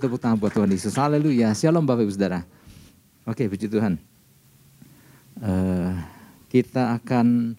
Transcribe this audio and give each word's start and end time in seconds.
tepuk 0.00 0.16
tangan 0.16 0.40
buat 0.40 0.56
Tuhan 0.56 0.72
Yesus. 0.72 0.96
Haleluya. 0.96 1.52
Shalom 1.52 1.84
Bapak 1.84 2.08
Ibu 2.08 2.12
Saudara. 2.16 2.40
Oke, 3.28 3.44
puji 3.52 3.68
Tuhan. 3.68 4.00
Uh, 5.36 5.92
kita 6.48 6.96
akan 6.96 7.54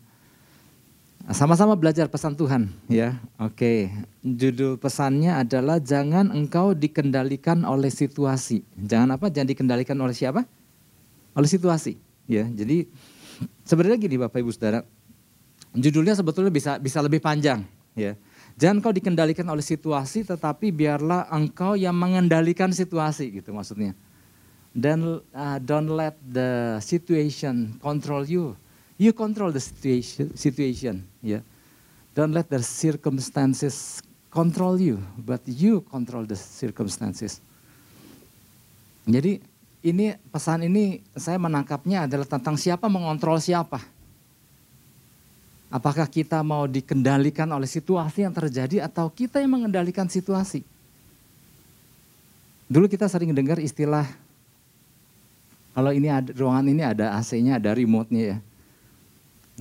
sama-sama 1.30 1.78
belajar 1.78 2.10
pesan 2.10 2.34
Tuhan 2.34 2.74
ya. 2.90 3.22
Oke, 3.38 3.94
judul 4.26 4.82
pesannya 4.82 5.38
adalah 5.38 5.78
jangan 5.78 6.34
engkau 6.34 6.74
dikendalikan 6.74 7.62
oleh 7.62 7.94
situasi. 7.94 8.66
Jangan 8.74 9.22
apa? 9.22 9.30
Jangan 9.30 9.54
dikendalikan 9.54 9.98
oleh 10.02 10.18
siapa? 10.18 10.44
Oleh 11.38 11.48
situasi. 11.48 11.96
Ya, 12.26 12.50
jadi 12.50 12.90
sebenarnya 13.64 14.02
gini 14.02 14.18
Bapak 14.18 14.42
Ibu 14.42 14.50
Saudara, 14.50 14.82
judulnya 15.78 16.18
sebetulnya 16.18 16.50
bisa 16.50 16.82
bisa 16.82 17.00
lebih 17.06 17.22
panjang 17.22 17.64
ya. 17.94 18.18
Jangan 18.62 18.78
kau 18.78 18.94
dikendalikan 18.94 19.50
oleh 19.50 19.66
situasi, 19.66 20.22
tetapi 20.22 20.70
biarlah 20.70 21.26
engkau 21.34 21.74
yang 21.74 21.98
mengendalikan 21.98 22.70
situasi 22.70 23.42
gitu 23.42 23.50
maksudnya. 23.58 23.98
Dan 24.70 25.18
uh, 25.18 25.58
don't 25.58 25.90
let 25.90 26.14
the 26.22 26.78
situation 26.78 27.82
control 27.82 28.22
you 28.22 28.54
You 29.02 29.18
control 29.18 29.50
the 29.50 29.58
situation, 29.58 30.38
situation 30.38 31.10
ya. 31.26 31.42
Yeah. 31.42 31.44
Don't 32.14 32.38
let 32.38 32.54
the 32.54 32.62
circumstances 32.62 33.98
control 34.30 34.78
you, 34.78 35.02
but 35.18 35.42
you 35.50 35.82
control 35.90 36.30
the 36.30 36.38
circumstances. 36.38 37.42
Jadi 39.10 39.42
ini 39.82 40.14
pesan 40.30 40.70
ini 40.70 41.02
saya 41.18 41.42
menangkapnya 41.42 42.06
adalah 42.06 42.30
tentang 42.30 42.62
siapa 42.62 42.86
mengontrol 42.94 43.42
siapa. 43.42 43.82
Apakah 45.72 46.04
kita 46.12 46.44
mau 46.44 46.68
dikendalikan 46.68 47.48
oleh 47.48 47.66
situasi 47.66 48.28
yang 48.28 48.36
terjadi 48.36 48.84
atau 48.84 49.08
kita 49.08 49.40
yang 49.40 49.56
mengendalikan 49.56 50.12
situasi? 50.12 50.68
Dulu 52.68 52.92
kita 52.92 53.08
sering 53.08 53.32
dengar 53.32 53.56
istilah 53.56 54.04
kalau 55.72 55.96
ini 55.96 56.12
ada 56.12 56.28
ruangan 56.36 56.68
ini 56.68 56.84
ada 56.84 57.16
AC-nya, 57.16 57.56
ada 57.56 57.72
remote-nya 57.72 58.36
ya. 58.36 58.38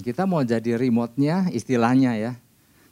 Kita 0.03 0.27
mau 0.27 0.43
jadi 0.43 0.75
remote-nya 0.75 1.55
istilahnya 1.55 2.19
ya. 2.19 2.33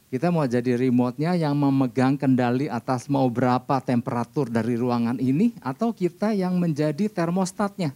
Kita 0.09 0.31
mau 0.31 0.47
jadi 0.47 0.79
remote-nya 0.79 1.35
yang 1.35 1.53
memegang 1.53 2.15
kendali 2.15 2.71
atas 2.71 3.11
mau 3.11 3.27
berapa 3.27 3.77
temperatur 3.83 4.49
dari 4.49 4.73
ruangan 4.79 5.19
ini 5.19 5.53
atau 5.59 5.91
kita 5.91 6.31
yang 6.31 6.55
menjadi 6.57 7.11
termostatnya. 7.11 7.91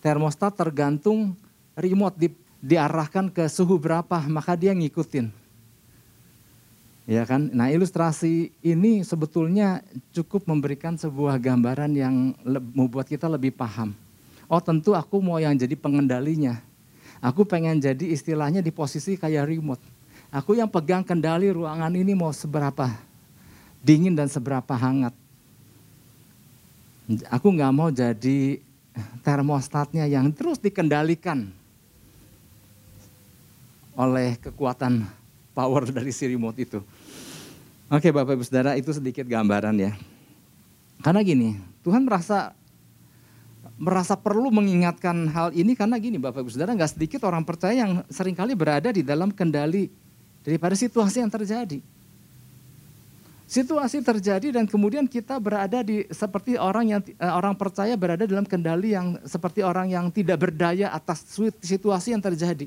Termostat 0.00 0.56
tergantung 0.56 1.34
remote 1.74 2.16
di, 2.16 2.28
diarahkan 2.64 3.28
ke 3.28 3.44
suhu 3.52 3.76
berapa 3.76 4.24
maka 4.24 4.56
dia 4.56 4.72
ngikutin. 4.72 5.28
Ya 7.04 7.28
kan? 7.28 7.52
Nah, 7.52 7.68
ilustrasi 7.68 8.48
ini 8.64 9.04
sebetulnya 9.04 9.84
cukup 10.16 10.48
memberikan 10.48 10.96
sebuah 10.96 11.36
gambaran 11.36 11.92
yang 11.92 12.32
membuat 12.72 13.04
kita 13.04 13.28
lebih 13.28 13.52
paham. 13.52 13.92
Oh, 14.48 14.56
tentu 14.56 14.96
aku 14.96 15.20
mau 15.20 15.36
yang 15.36 15.52
jadi 15.52 15.76
pengendalinya 15.76 16.64
Aku 17.24 17.48
pengen 17.48 17.80
jadi 17.80 18.12
istilahnya 18.12 18.60
di 18.60 18.68
posisi 18.68 19.16
kayak 19.16 19.48
remote. 19.48 19.80
Aku 20.28 20.52
yang 20.52 20.68
pegang 20.68 21.00
kendali 21.00 21.48
ruangan 21.48 21.88
ini 21.96 22.12
mau 22.12 22.28
seberapa 22.36 22.92
dingin 23.80 24.12
dan 24.12 24.28
seberapa 24.28 24.76
hangat. 24.76 25.16
Aku 27.32 27.48
nggak 27.48 27.72
mau 27.72 27.88
jadi 27.88 28.60
termostatnya 29.24 30.04
yang 30.04 30.28
terus 30.36 30.60
dikendalikan 30.60 31.48
oleh 33.94 34.38
kekuatan 34.38 35.06
power 35.54 35.86
dari 35.96 36.10
si 36.10 36.26
remote 36.26 36.58
itu. 36.58 36.78
Oke 37.88 38.10
Bapak 38.10 38.34
Ibu 38.34 38.44
Saudara 38.44 38.74
itu 38.74 38.90
sedikit 38.90 39.24
gambaran 39.24 39.76
ya. 39.78 39.92
Karena 41.04 41.20
gini, 41.20 41.60
Tuhan 41.84 42.02
merasa 42.02 42.56
merasa 43.74 44.14
perlu 44.14 44.54
mengingatkan 44.54 45.26
hal 45.34 45.48
ini 45.50 45.74
karena 45.74 45.98
gini 45.98 46.16
Bapak 46.18 46.46
Ibu 46.46 46.50
Saudara 46.50 46.74
nggak 46.74 46.94
sedikit 46.94 47.26
orang 47.26 47.42
percaya 47.42 47.74
yang 47.86 48.02
sering 48.06 48.34
kali 48.34 48.54
berada 48.54 48.90
di 48.94 49.02
dalam 49.02 49.34
kendali 49.34 49.90
daripada 50.46 50.74
situasi 50.78 51.22
yang 51.22 51.32
terjadi. 51.32 51.82
Situasi 53.44 54.00
terjadi 54.00 54.56
dan 54.56 54.64
kemudian 54.64 55.04
kita 55.04 55.36
berada 55.36 55.84
di 55.84 56.08
seperti 56.08 56.56
orang 56.56 56.96
yang 56.96 57.00
eh, 57.04 57.28
orang 57.28 57.52
percaya 57.52 57.92
berada 57.92 58.24
dalam 58.24 58.48
kendali 58.48 58.96
yang 58.96 59.20
seperti 59.28 59.60
orang 59.60 59.92
yang 59.92 60.08
tidak 60.08 60.48
berdaya 60.48 60.88
atas 60.88 61.22
situasi 61.60 62.16
yang 62.16 62.24
terjadi. 62.24 62.66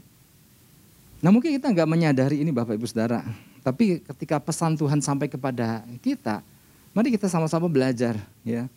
Nah 1.22 1.29
mungkin 1.33 1.53
kita 1.57 1.73
nggak 1.73 1.89
menyadari 1.89 2.41
ini 2.41 2.53
Bapak 2.53 2.78
Ibu 2.78 2.85
Saudara. 2.85 3.25
Tapi 3.66 4.00
ketika 4.00 4.39
pesan 4.39 4.79
Tuhan 4.79 5.03
sampai 5.03 5.28
kepada 5.28 5.83
kita, 6.00 6.39
mari 6.95 7.11
kita 7.11 7.28
sama-sama 7.28 7.67
belajar 7.67 8.16
ya 8.47 8.69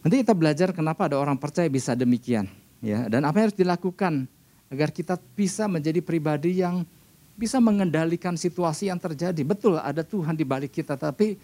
Nanti 0.00 0.24
kita 0.24 0.32
belajar 0.32 0.72
kenapa 0.72 1.12
ada 1.12 1.20
orang 1.20 1.36
percaya 1.36 1.68
bisa 1.68 1.92
demikian, 1.92 2.48
ya. 2.80 3.04
Dan 3.08 3.28
apa 3.28 3.36
yang 3.36 3.52
harus 3.52 3.58
dilakukan 3.58 4.24
agar 4.72 4.88
kita 4.88 5.20
bisa 5.36 5.68
menjadi 5.68 6.00
pribadi 6.00 6.64
yang 6.64 6.88
bisa 7.36 7.60
mengendalikan 7.60 8.36
situasi 8.36 8.88
yang 8.88 8.96
terjadi. 8.96 9.44
Betul 9.44 9.76
ada 9.76 10.00
Tuhan 10.00 10.32
di 10.32 10.44
balik 10.44 10.72
kita, 10.72 10.96
tapi 10.96 11.36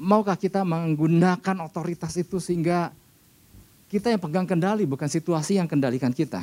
maukah 0.00 0.36
kita 0.36 0.64
menggunakan 0.64 1.56
otoritas 1.60 2.16
itu 2.16 2.40
sehingga 2.40 2.88
kita 3.92 4.08
yang 4.08 4.20
pegang 4.24 4.48
kendali 4.48 4.88
bukan 4.88 5.12
situasi 5.12 5.60
yang 5.60 5.68
kendalikan 5.68 6.16
kita. 6.16 6.40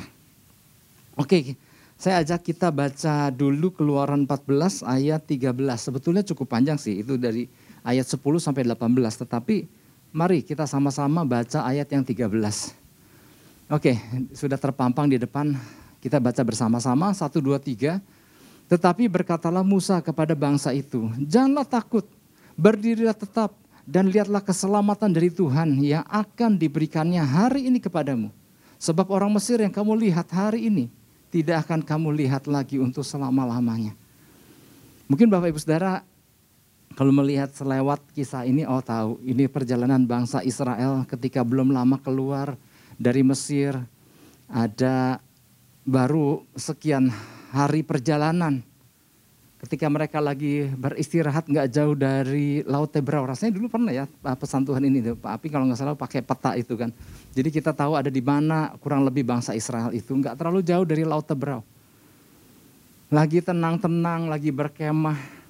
Oke, 1.18 1.58
saya 2.00 2.24
ajak 2.24 2.48
kita 2.48 2.72
baca 2.72 3.28
dulu 3.28 3.76
keluaran 3.76 4.24
14 4.24 4.88
ayat 4.88 5.20
13. 5.20 5.52
Sebetulnya 5.76 6.24
cukup 6.24 6.48
panjang 6.48 6.80
sih, 6.80 7.04
itu 7.04 7.20
dari 7.20 7.44
ayat 7.84 8.08
10 8.08 8.40
sampai 8.40 8.64
18. 8.64 9.20
Tetapi 9.20 9.56
Mari 10.10 10.42
kita 10.42 10.66
sama-sama 10.66 11.22
baca 11.22 11.62
ayat 11.62 11.86
yang 11.94 12.02
13. 12.02 12.26
Oke, 13.70 13.94
sudah 14.34 14.58
terpampang 14.58 15.06
di 15.06 15.22
depan. 15.22 15.54
Kita 16.02 16.18
baca 16.18 16.42
bersama-sama, 16.42 17.14
satu, 17.14 17.38
dua, 17.38 17.62
tiga. 17.62 18.02
Tetapi 18.66 19.06
berkatalah 19.06 19.62
Musa 19.62 20.02
kepada 20.02 20.34
bangsa 20.34 20.74
itu, 20.74 21.06
janganlah 21.22 21.62
takut, 21.62 22.02
berdirilah 22.58 23.14
tetap, 23.14 23.54
dan 23.86 24.10
lihatlah 24.10 24.42
keselamatan 24.42 25.14
dari 25.14 25.30
Tuhan 25.30 25.78
yang 25.78 26.02
akan 26.10 26.58
diberikannya 26.58 27.22
hari 27.22 27.70
ini 27.70 27.78
kepadamu. 27.78 28.34
Sebab 28.82 29.06
orang 29.14 29.30
Mesir 29.30 29.62
yang 29.62 29.70
kamu 29.70 29.94
lihat 30.10 30.26
hari 30.34 30.66
ini, 30.66 30.90
tidak 31.30 31.66
akan 31.66 31.80
kamu 31.86 32.26
lihat 32.26 32.50
lagi 32.50 32.82
untuk 32.82 33.06
selama-lamanya. 33.06 33.94
Mungkin 35.06 35.30
Bapak 35.30 35.50
Ibu 35.54 35.58
Saudara 35.62 36.02
kalau 36.98 37.14
melihat 37.14 37.54
selewat 37.54 38.02
kisah 38.14 38.42
ini, 38.42 38.66
oh 38.66 38.82
tahu 38.82 39.22
ini 39.22 39.46
perjalanan 39.46 40.02
bangsa 40.02 40.42
Israel 40.42 41.06
ketika 41.06 41.46
belum 41.46 41.70
lama 41.70 42.02
keluar 42.02 42.58
dari 42.98 43.22
Mesir. 43.22 43.78
Ada 44.50 45.22
baru 45.86 46.42
sekian 46.58 47.08
hari 47.54 47.86
perjalanan. 47.86 48.66
Ketika 49.60 49.92
mereka 49.92 50.24
lagi 50.24 50.72
beristirahat 50.72 51.44
nggak 51.44 51.68
jauh 51.68 51.92
dari 51.92 52.64
Laut 52.64 52.88
Tebrau. 52.88 53.28
Rasanya 53.28 53.60
dulu 53.60 53.68
pernah 53.68 53.92
ya 53.92 54.08
pesan 54.08 54.64
Tuhan 54.64 54.80
ini, 54.88 55.12
Pak 55.12 55.36
Api 55.36 55.52
kalau 55.52 55.68
nggak 55.68 55.78
salah 55.78 55.92
pakai 55.92 56.24
peta 56.24 56.56
itu 56.56 56.80
kan. 56.80 56.88
Jadi 57.36 57.52
kita 57.52 57.76
tahu 57.76 57.92
ada 57.92 58.08
di 58.08 58.24
mana 58.24 58.72
kurang 58.80 59.04
lebih 59.04 59.20
bangsa 59.20 59.52
Israel 59.52 59.92
itu. 59.92 60.16
Nggak 60.16 60.40
terlalu 60.40 60.64
jauh 60.64 60.88
dari 60.88 61.04
Laut 61.04 61.28
Tebrau. 61.28 61.60
Lagi 63.12 63.44
tenang-tenang, 63.44 64.32
lagi 64.32 64.48
berkemah 64.48 65.40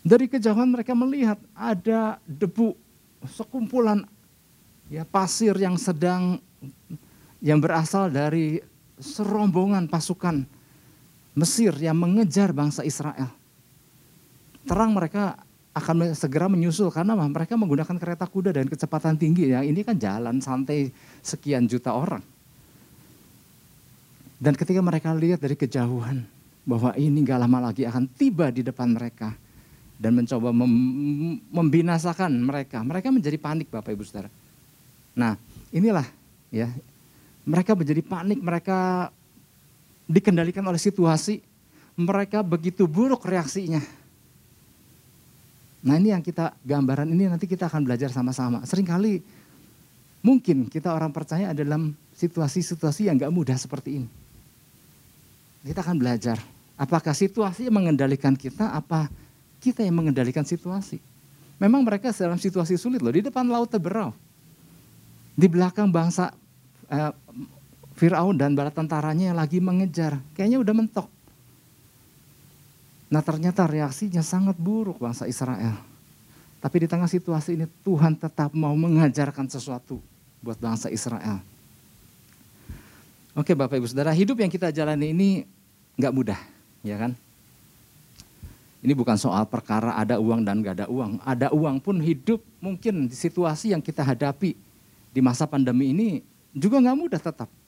dari 0.00 0.32
kejauhan 0.32 0.72
mereka 0.72 0.96
melihat 0.96 1.36
ada 1.52 2.16
debu, 2.24 2.72
sekumpulan 3.36 4.08
ya 4.88 5.04
pasir 5.04 5.52
yang 5.60 5.76
sedang 5.76 6.40
yang 7.44 7.60
berasal 7.60 8.08
dari 8.08 8.64
serombongan 8.96 9.88
pasukan 9.88 10.44
Mesir 11.40 11.72
yang 11.80 11.96
mengejar 11.96 12.52
bangsa 12.52 12.84
Israel. 12.84 13.32
Terang 14.68 14.92
mereka 14.92 15.40
akan 15.72 16.12
segera 16.12 16.52
menyusul 16.52 16.92
karena 16.92 17.16
mereka 17.16 17.56
menggunakan 17.56 17.96
kereta 17.96 18.28
kuda 18.28 18.52
dan 18.52 18.68
kecepatan 18.68 19.16
tinggi 19.16 19.54
ya 19.54 19.64
ini 19.64 19.80
kan 19.80 19.96
jalan 19.96 20.36
santai 20.44 20.92
sekian 21.24 21.64
juta 21.64 21.96
orang. 21.96 22.20
Dan 24.36 24.52
ketika 24.56 24.84
mereka 24.84 25.16
lihat 25.16 25.40
dari 25.40 25.56
kejauhan 25.56 26.24
bahwa 26.68 26.92
ini 26.96 27.24
gak 27.24 27.40
lama 27.40 27.72
lagi 27.72 27.88
akan 27.88 28.04
tiba 28.12 28.52
di 28.52 28.60
depan 28.60 28.92
mereka, 28.92 29.32
dan 30.00 30.16
mencoba 30.16 30.48
mem 30.48 30.72
membinasakan 31.52 32.32
mereka. 32.40 32.80
Mereka 32.80 33.12
menjadi 33.12 33.36
panik 33.36 33.68
Bapak 33.68 33.92
Ibu 33.92 34.00
Saudara. 34.08 34.32
Nah, 35.12 35.36
inilah 35.68 36.08
ya. 36.48 36.72
Mereka 37.44 37.76
menjadi 37.76 38.00
panik, 38.00 38.40
mereka 38.40 39.12
dikendalikan 40.10 40.66
oleh 40.66 40.82
situasi. 40.82 41.38
Mereka 41.94 42.42
begitu 42.42 42.90
buruk 42.90 43.22
reaksinya. 43.22 43.78
Nah, 45.80 45.96
ini 45.96 46.12
yang 46.12 46.20
kita 46.20 46.52
gambaran 46.60 47.08
ini 47.08 47.30
nanti 47.30 47.46
kita 47.48 47.70
akan 47.70 47.86
belajar 47.86 48.12
sama-sama. 48.12 48.64
Seringkali 48.66 49.20
mungkin 50.20 50.68
kita 50.68 50.92
orang 50.92 51.12
percaya 51.12 51.52
dalam 51.56 51.96
situasi-situasi 52.16 53.08
yang 53.08 53.16
gak 53.16 53.32
mudah 53.32 53.56
seperti 53.56 54.02
ini. 54.02 54.08
Kita 55.64 55.80
akan 55.84 55.96
belajar. 55.96 56.40
Apakah 56.80 57.12
situasi 57.12 57.68
yang 57.68 57.76
mengendalikan 57.76 58.32
kita, 58.32 58.72
apa 58.72 59.12
kita 59.60 59.84
yang 59.84 60.00
mengendalikan 60.00 60.44
situasi. 60.44 60.96
Memang 61.60 61.84
mereka 61.84 62.08
dalam 62.16 62.40
situasi 62.40 62.80
sulit 62.80 63.04
loh, 63.04 63.12
di 63.12 63.20
depan 63.20 63.44
laut 63.44 63.68
terberau. 63.68 64.16
Di 65.36 65.44
belakang 65.44 65.92
bangsa 65.92 66.32
eh, 66.88 67.12
Fir'aun 68.00 68.32
dan 68.32 68.56
bala 68.56 68.72
tentaranya 68.72 69.28
yang 69.28 69.36
lagi 69.36 69.60
mengejar. 69.60 70.16
Kayaknya 70.32 70.64
udah 70.64 70.72
mentok. 70.72 71.08
Nah 73.12 73.20
ternyata 73.20 73.68
reaksinya 73.68 74.24
sangat 74.24 74.56
buruk 74.56 74.96
bangsa 74.96 75.28
Israel. 75.28 75.76
Tapi 76.64 76.76
di 76.80 76.88
tengah 76.88 77.12
situasi 77.12 77.60
ini 77.60 77.68
Tuhan 77.84 78.16
tetap 78.16 78.56
mau 78.56 78.72
mengajarkan 78.72 79.52
sesuatu 79.52 80.00
buat 80.40 80.56
bangsa 80.56 80.88
Israel. 80.88 81.44
Oke 83.36 83.52
Bapak 83.52 83.76
Ibu 83.76 83.92
Saudara, 83.92 84.16
hidup 84.16 84.40
yang 84.40 84.48
kita 84.48 84.72
jalani 84.72 85.12
ini 85.12 85.28
nggak 86.00 86.14
mudah, 86.16 86.40
ya 86.80 86.96
kan? 86.96 87.12
Ini 88.80 88.96
bukan 88.96 89.20
soal 89.20 89.44
perkara 89.44 89.92
ada 89.92 90.16
uang 90.16 90.40
dan 90.40 90.64
gak 90.64 90.80
ada 90.80 90.86
uang. 90.88 91.20
Ada 91.20 91.52
uang 91.52 91.84
pun 91.84 92.00
hidup 92.00 92.40
mungkin 92.64 93.12
di 93.12 93.16
situasi 93.16 93.76
yang 93.76 93.84
kita 93.84 94.00
hadapi 94.00 94.56
di 95.12 95.20
masa 95.20 95.44
pandemi 95.44 95.92
ini 95.92 96.24
juga 96.56 96.80
nggak 96.80 96.96
mudah 96.96 97.20
tetap. 97.20 97.59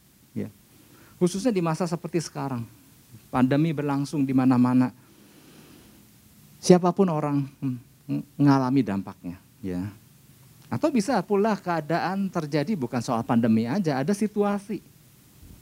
Ya. 1.23 1.25
Khususnya 1.31 1.55
di 1.55 1.63
masa 1.63 1.87
seperti 1.87 2.19
sekarang. 2.19 2.67
Pandemi 3.31 3.71
berlangsung 3.71 4.27
di 4.27 4.35
mana-mana. 4.35 4.91
Siapa 6.59 6.91
pun 6.91 7.07
orang 7.07 7.47
mengalami 8.35 8.83
dampaknya. 8.83 9.39
Ya. 9.63 9.87
Atau 10.67 10.91
bisa 10.91 11.23
pula 11.23 11.55
keadaan 11.55 12.27
terjadi 12.27 12.75
bukan 12.75 12.99
soal 12.99 13.23
pandemi 13.23 13.71
aja, 13.71 14.03
ada 14.03 14.11
situasi. 14.11 14.83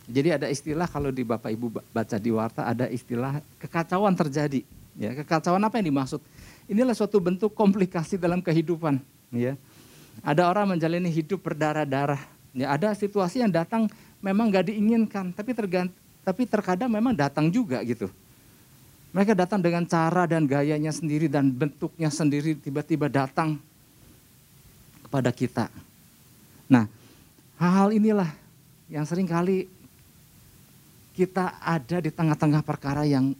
Jadi 0.09 0.33
ada 0.33 0.49
istilah 0.49 0.89
kalau 0.89 1.12
di 1.12 1.23
Bapak 1.23 1.53
Ibu 1.53 1.85
baca 1.93 2.17
di 2.17 2.31
warta 2.33 2.65
ada 2.65 2.89
istilah 2.89 3.45
kekacauan 3.61 4.17
terjadi 4.17 4.65
Ya, 4.99 5.15
kekacauan 5.15 5.62
apa 5.62 5.79
yang 5.79 5.93
dimaksud? 5.93 6.19
Inilah 6.67 6.93
suatu 6.93 7.17
bentuk 7.23 7.55
komplikasi 7.55 8.19
dalam 8.19 8.43
kehidupan. 8.43 8.99
Ya. 9.31 9.55
Ada 10.21 10.51
orang 10.51 10.75
menjalani 10.77 11.09
hidup 11.09 11.41
berdarah-darah. 11.41 12.21
Ya, 12.51 12.75
ada 12.75 12.91
situasi 12.93 13.41
yang 13.41 13.49
datang 13.49 13.87
memang 14.20 14.52
gak 14.52 14.69
diinginkan, 14.69 15.32
tapi 15.32 15.56
tergant, 15.56 15.90
tapi 16.22 16.44
terkadang 16.44 16.93
memang 16.93 17.17
datang 17.17 17.49
juga 17.49 17.81
gitu. 17.84 18.08
Mereka 19.11 19.34
datang 19.34 19.58
dengan 19.58 19.82
cara 19.82 20.22
dan 20.31 20.46
gayanya 20.46 20.94
sendiri 20.94 21.26
dan 21.26 21.50
bentuknya 21.50 22.12
sendiri 22.12 22.55
tiba-tiba 22.55 23.11
datang 23.11 23.58
kepada 25.02 25.34
kita. 25.34 25.67
Nah, 26.70 26.87
hal-hal 27.58 27.90
inilah 27.90 28.31
yang 28.87 29.02
sering 29.02 29.26
kali 29.26 29.67
kita 31.19 31.58
ada 31.58 31.99
di 31.99 32.14
tengah-tengah 32.14 32.62
perkara 32.62 33.02
yang 33.02 33.34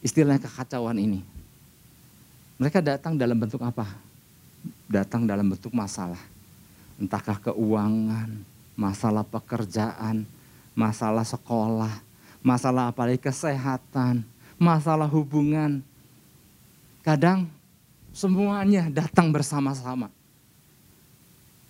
istilahnya 0.00 0.48
kekacauan 0.48 0.96
ini. 0.96 1.20
Mereka 2.56 2.80
datang 2.80 3.20
dalam 3.20 3.36
bentuk 3.36 3.60
apa? 3.60 3.84
Datang 4.88 5.28
dalam 5.28 5.52
bentuk 5.52 5.76
masalah. 5.76 6.20
Entahkah 6.96 7.52
keuangan, 7.52 8.32
masalah 8.82 9.22
pekerjaan, 9.22 10.26
masalah 10.74 11.22
sekolah, 11.22 12.02
masalah 12.42 12.90
apalagi 12.90 13.22
kesehatan, 13.22 14.26
masalah 14.58 15.06
hubungan. 15.06 15.78
Kadang 17.06 17.46
semuanya 18.10 18.90
datang 18.90 19.30
bersama-sama. 19.30 20.10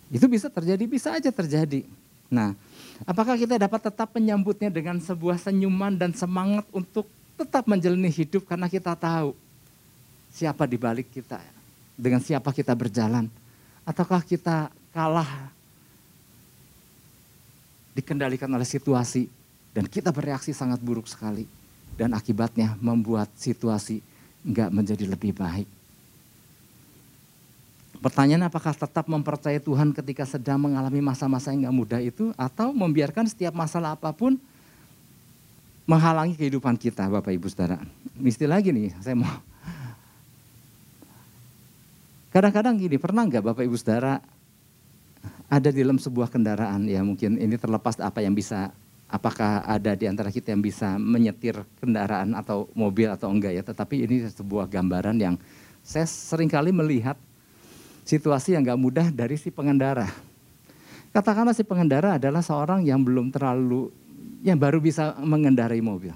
Itu 0.08 0.24
bisa 0.28 0.48
terjadi, 0.48 0.84
bisa 0.88 1.12
aja 1.12 1.28
terjadi. 1.28 1.84
Nah, 2.32 2.56
apakah 3.04 3.36
kita 3.36 3.60
dapat 3.60 3.92
tetap 3.92 4.08
menyambutnya 4.16 4.72
dengan 4.72 4.96
sebuah 4.96 5.36
senyuman 5.36 5.92
dan 5.92 6.16
semangat 6.16 6.64
untuk 6.72 7.04
tetap 7.36 7.68
menjalani 7.68 8.08
hidup 8.08 8.48
karena 8.48 8.68
kita 8.68 8.96
tahu 8.96 9.36
siapa 10.32 10.64
di 10.64 10.80
balik 10.80 11.12
kita, 11.12 11.40
dengan 11.96 12.20
siapa 12.20 12.52
kita 12.52 12.72
berjalan. 12.72 13.28
Ataukah 13.84 14.20
kita 14.24 14.72
kalah 14.92 15.52
dikendalikan 17.92 18.48
oleh 18.48 18.66
situasi 18.66 19.28
dan 19.72 19.88
kita 19.88 20.12
bereaksi 20.12 20.52
sangat 20.52 20.80
buruk 20.80 21.08
sekali. 21.08 21.48
Dan 21.92 22.16
akibatnya 22.16 22.72
membuat 22.80 23.28
situasi 23.36 24.00
nggak 24.42 24.72
menjadi 24.72 25.04
lebih 25.04 25.36
baik. 25.36 25.68
Pertanyaan 28.02 28.50
apakah 28.50 28.74
tetap 28.74 29.06
mempercayai 29.06 29.62
Tuhan 29.62 29.94
ketika 29.94 30.26
sedang 30.26 30.58
mengalami 30.58 30.98
masa-masa 30.98 31.54
yang 31.54 31.68
nggak 31.68 31.76
mudah 31.76 32.00
itu 32.02 32.34
atau 32.34 32.74
membiarkan 32.74 33.30
setiap 33.30 33.54
masalah 33.54 33.94
apa 33.94 34.10
pun 34.10 34.34
menghalangi 35.86 36.34
kehidupan 36.34 36.74
kita 36.74 37.06
Bapak 37.06 37.30
Ibu 37.30 37.46
Saudara. 37.46 37.78
Mesti 38.18 38.48
lagi 38.50 38.74
nih, 38.74 38.90
saya 38.98 39.14
mau. 39.14 39.30
Kadang-kadang 42.34 42.80
gini, 42.80 42.96
pernah 42.98 43.22
nggak 43.28 43.44
Bapak 43.52 43.62
Ibu 43.62 43.76
Saudara 43.78 44.18
ada 45.52 45.68
di 45.68 45.84
dalam 45.84 46.00
sebuah 46.00 46.32
kendaraan 46.32 46.88
ya 46.88 47.04
mungkin 47.04 47.36
ini 47.36 47.60
terlepas 47.60 48.00
apa 48.00 48.24
yang 48.24 48.32
bisa 48.32 48.72
apakah 49.12 49.60
ada 49.68 49.92
di 49.92 50.08
antara 50.08 50.32
kita 50.32 50.56
yang 50.56 50.64
bisa 50.64 50.96
menyetir 50.96 51.60
kendaraan 51.76 52.32
atau 52.32 52.72
mobil 52.72 53.12
atau 53.12 53.28
enggak 53.28 53.52
ya 53.52 53.60
tetapi 53.60 54.08
ini 54.08 54.24
sebuah 54.32 54.64
gambaran 54.72 55.20
yang 55.20 55.36
saya 55.84 56.08
sering 56.08 56.48
kali 56.48 56.72
melihat 56.72 57.20
situasi 58.08 58.56
yang 58.56 58.64
nggak 58.64 58.80
mudah 58.80 59.06
dari 59.12 59.36
si 59.36 59.52
pengendara 59.52 60.08
katakanlah 61.12 61.52
si 61.52 61.60
pengendara 61.60 62.16
adalah 62.16 62.40
seorang 62.40 62.80
yang 62.88 63.04
belum 63.04 63.28
terlalu 63.28 63.92
yang 64.42 64.58
baru 64.58 64.82
bisa 64.82 65.14
mengendarai 65.22 65.78
mobil. 65.78 66.12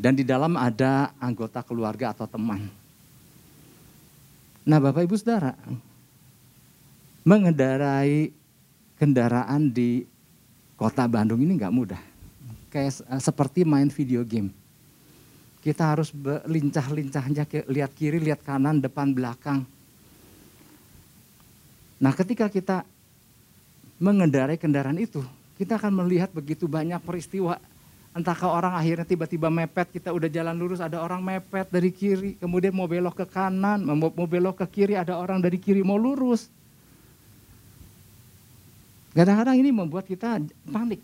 Dan 0.00 0.16
di 0.16 0.24
dalam 0.24 0.56
ada 0.56 1.12
anggota 1.20 1.60
keluarga 1.64 2.12
atau 2.12 2.24
teman. 2.24 2.68
Nah 4.64 4.78
Bapak 4.80 5.04
Ibu 5.04 5.16
Saudara, 5.16 5.56
mengendarai 7.30 8.34
kendaraan 8.98 9.70
di 9.70 10.02
kota 10.74 11.06
Bandung 11.06 11.38
ini 11.38 11.54
nggak 11.54 11.70
mudah. 11.70 12.02
Kayak 12.74 13.06
eh, 13.06 13.22
seperti 13.22 13.62
main 13.62 13.86
video 13.86 14.26
game. 14.26 14.50
Kita 15.62 15.94
harus 15.94 16.10
lincah-lincahnya 16.48 17.44
lihat 17.68 17.92
kiri, 17.94 18.18
lihat 18.18 18.40
kanan, 18.42 18.80
depan, 18.80 19.12
belakang. 19.12 19.62
Nah 22.00 22.12
ketika 22.16 22.48
kita 22.48 22.82
mengendarai 24.00 24.56
kendaraan 24.56 24.96
itu, 24.96 25.20
kita 25.60 25.76
akan 25.76 26.00
melihat 26.00 26.32
begitu 26.32 26.64
banyak 26.64 26.96
peristiwa. 27.04 27.60
Entahkah 28.16 28.50
orang 28.50 28.72
akhirnya 28.74 29.04
tiba-tiba 29.04 29.52
mepet, 29.52 30.00
kita 30.00 30.10
udah 30.10 30.26
jalan 30.32 30.56
lurus, 30.56 30.80
ada 30.80 30.98
orang 30.98 31.20
mepet 31.20 31.68
dari 31.68 31.92
kiri, 31.92 32.40
kemudian 32.40 32.72
mau 32.72 32.88
belok 32.88 33.22
ke 33.22 33.26
kanan, 33.28 33.84
mau, 33.84 34.10
mau 34.10 34.26
belok 34.26 34.64
ke 34.64 34.80
kiri, 34.80 34.96
ada 34.96 35.20
orang 35.20 35.44
dari 35.44 35.60
kiri 35.60 35.84
mau 35.84 36.00
lurus. 36.00 36.48
Kadang-kadang 39.10 39.56
ini 39.58 39.70
membuat 39.74 40.06
kita 40.06 40.38
panik. 40.70 41.02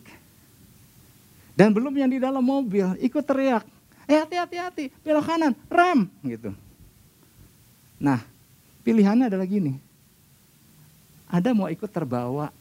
Dan 1.56 1.72
belum 1.72 1.90
yang 1.96 2.10
di 2.12 2.20
dalam 2.20 2.44
mobil 2.44 2.84
ikut 3.00 3.24
teriak, 3.24 3.64
eh 4.04 4.20
hati-hati, 4.20 4.56
hati, 4.60 4.84
belok 5.00 5.24
kanan, 5.24 5.56
rem, 5.72 6.04
gitu. 6.22 6.52
Nah, 7.96 8.20
pilihannya 8.84 9.32
adalah 9.32 9.48
gini, 9.48 9.80
ada 11.26 11.56
mau 11.56 11.66
ikut 11.72 11.88
terbawa 11.88 12.52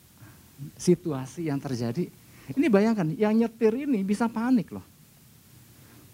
situasi 0.79 1.51
yang 1.51 1.59
terjadi. 1.59 2.07
Ini 2.55 2.67
bayangkan, 2.71 3.11
yang 3.19 3.35
nyetir 3.35 3.75
ini 3.75 3.99
bisa 4.01 4.31
panik 4.31 4.71
loh. 4.71 4.85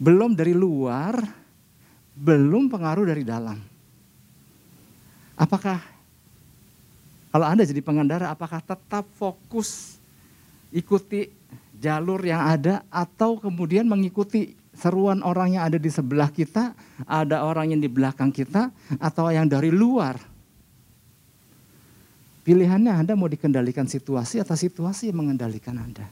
Belum 0.01 0.33
dari 0.33 0.57
luar, 0.57 1.21
belum 2.17 2.65
pengaruh 2.65 3.05
dari 3.05 3.21
dalam. 3.21 3.61
Apakah 5.37 5.90
kalau 7.31 7.47
Anda 7.47 7.63
jadi 7.63 7.79
pengendara, 7.79 8.27
apakah 8.29 8.59
tetap 8.59 9.07
fokus 9.15 9.97
ikuti 10.69 11.31
jalur 11.79 12.21
yang 12.21 12.43
ada 12.43 12.83
atau 12.91 13.39
kemudian 13.39 13.87
mengikuti 13.87 14.53
seruan 14.75 15.23
orang 15.23 15.55
yang 15.55 15.63
ada 15.67 15.79
di 15.79 15.87
sebelah 15.87 16.29
kita, 16.29 16.75
ada 17.07 17.43
orang 17.47 17.75
yang 17.75 17.81
di 17.81 17.89
belakang 17.89 18.29
kita, 18.29 18.69
atau 18.99 19.31
yang 19.31 19.47
dari 19.47 19.71
luar 19.71 20.31
Pilihannya 22.41 23.05
Anda 23.05 23.13
mau 23.13 23.29
dikendalikan 23.29 23.85
situasi 23.85 24.41
atau 24.41 24.57
situasi 24.57 25.13
yang 25.13 25.21
mengendalikan 25.21 25.77
Anda. 25.77 26.09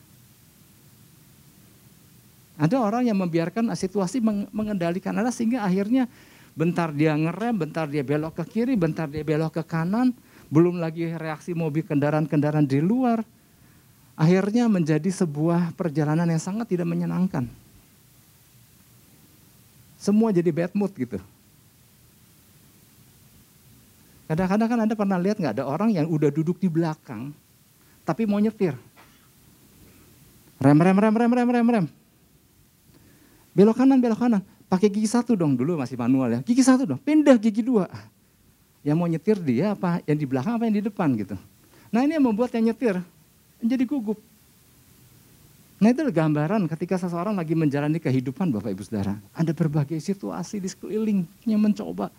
Ada 2.59 2.77
orang 2.77 3.09
yang 3.09 3.17
membiarkan 3.17 3.73
situasi 3.73 4.21
mengendalikan 4.53 5.15
Anda 5.17 5.33
sehingga 5.33 5.65
akhirnya 5.65 6.05
bentar 6.53 6.93
dia 6.93 7.17
ngerem, 7.17 7.55
bentar 7.55 7.89
dia 7.89 8.05
belok 8.05 8.37
ke 8.43 8.45
kiri, 8.45 8.77
bentar 8.77 9.09
dia 9.09 9.25
belok 9.25 9.57
ke 9.57 9.63
kanan, 9.65 10.13
belum 10.49 10.81
lagi 10.81 11.05
reaksi 11.13 11.53
mobil 11.53 11.85
kendaraan-kendaraan 11.85 12.65
di 12.65 12.81
luar. 12.81 13.21
Akhirnya 14.19 14.67
menjadi 14.67 15.07
sebuah 15.07 15.71
perjalanan 15.79 16.27
yang 16.27 16.43
sangat 16.43 16.67
tidak 16.67 16.83
menyenangkan. 16.83 17.47
Semua 19.95 20.35
jadi 20.35 20.51
bad 20.51 20.75
mood 20.75 20.91
gitu. 20.91 21.15
Kadang-kadang 24.27 24.67
kan 24.67 24.79
Anda 24.83 24.93
pernah 24.93 25.17
lihat 25.17 25.39
nggak 25.39 25.55
ada 25.57 25.65
orang 25.65 25.89
yang 25.95 26.05
udah 26.05 26.29
duduk 26.29 26.59
di 26.59 26.67
belakang, 26.67 27.31
tapi 28.03 28.27
mau 28.27 28.37
nyetir. 28.37 28.75
Rem, 30.59 30.77
rem, 30.77 30.97
rem, 30.99 31.15
rem, 31.15 31.31
rem, 31.33 31.49
rem, 31.49 31.67
rem. 31.71 31.85
Belok 33.55 33.79
kanan, 33.79 33.97
belok 34.03 34.19
kanan. 34.19 34.43
pakai 34.69 34.85
gigi 34.93 35.09
satu 35.09 35.33
dong 35.33 35.57
dulu 35.57 35.81
masih 35.81 35.97
manual 35.97 36.29
ya. 36.29 36.39
Gigi 36.45 36.61
satu 36.61 36.85
dong, 36.85 37.01
pindah 37.01 37.39
gigi 37.41 37.65
dua. 37.65 37.89
Yang 38.83 38.95
mau 38.95 39.07
nyetir 39.07 39.37
dia 39.39 39.75
apa? 39.75 39.99
Yang 40.07 40.17
di 40.23 40.25
belakang 40.27 40.53
apa 40.55 40.63
yang 40.67 40.75
di 40.79 40.83
depan 40.85 41.09
gitu. 41.19 41.35
Nah 41.89 42.05
ini 42.05 42.15
yang 42.15 42.25
membuat 42.25 42.53
yang 42.55 42.71
nyetir 42.71 43.01
menjadi 43.59 43.83
gugup. 43.83 44.19
Nah 45.79 45.95
itu 45.95 46.03
gambaran 46.03 46.67
ketika 46.67 46.99
seseorang 46.99 47.39
lagi 47.39 47.55
menjalani 47.55 48.03
kehidupan 48.03 48.51
Bapak 48.51 48.75
Ibu 48.75 48.83
Saudara. 48.83 49.15
Ada 49.31 49.55
berbagai 49.55 49.99
situasi 50.03 50.59
di 50.59 50.67
sekeliling 50.67 51.23
yang 51.47 51.59
mencoba 51.63 52.11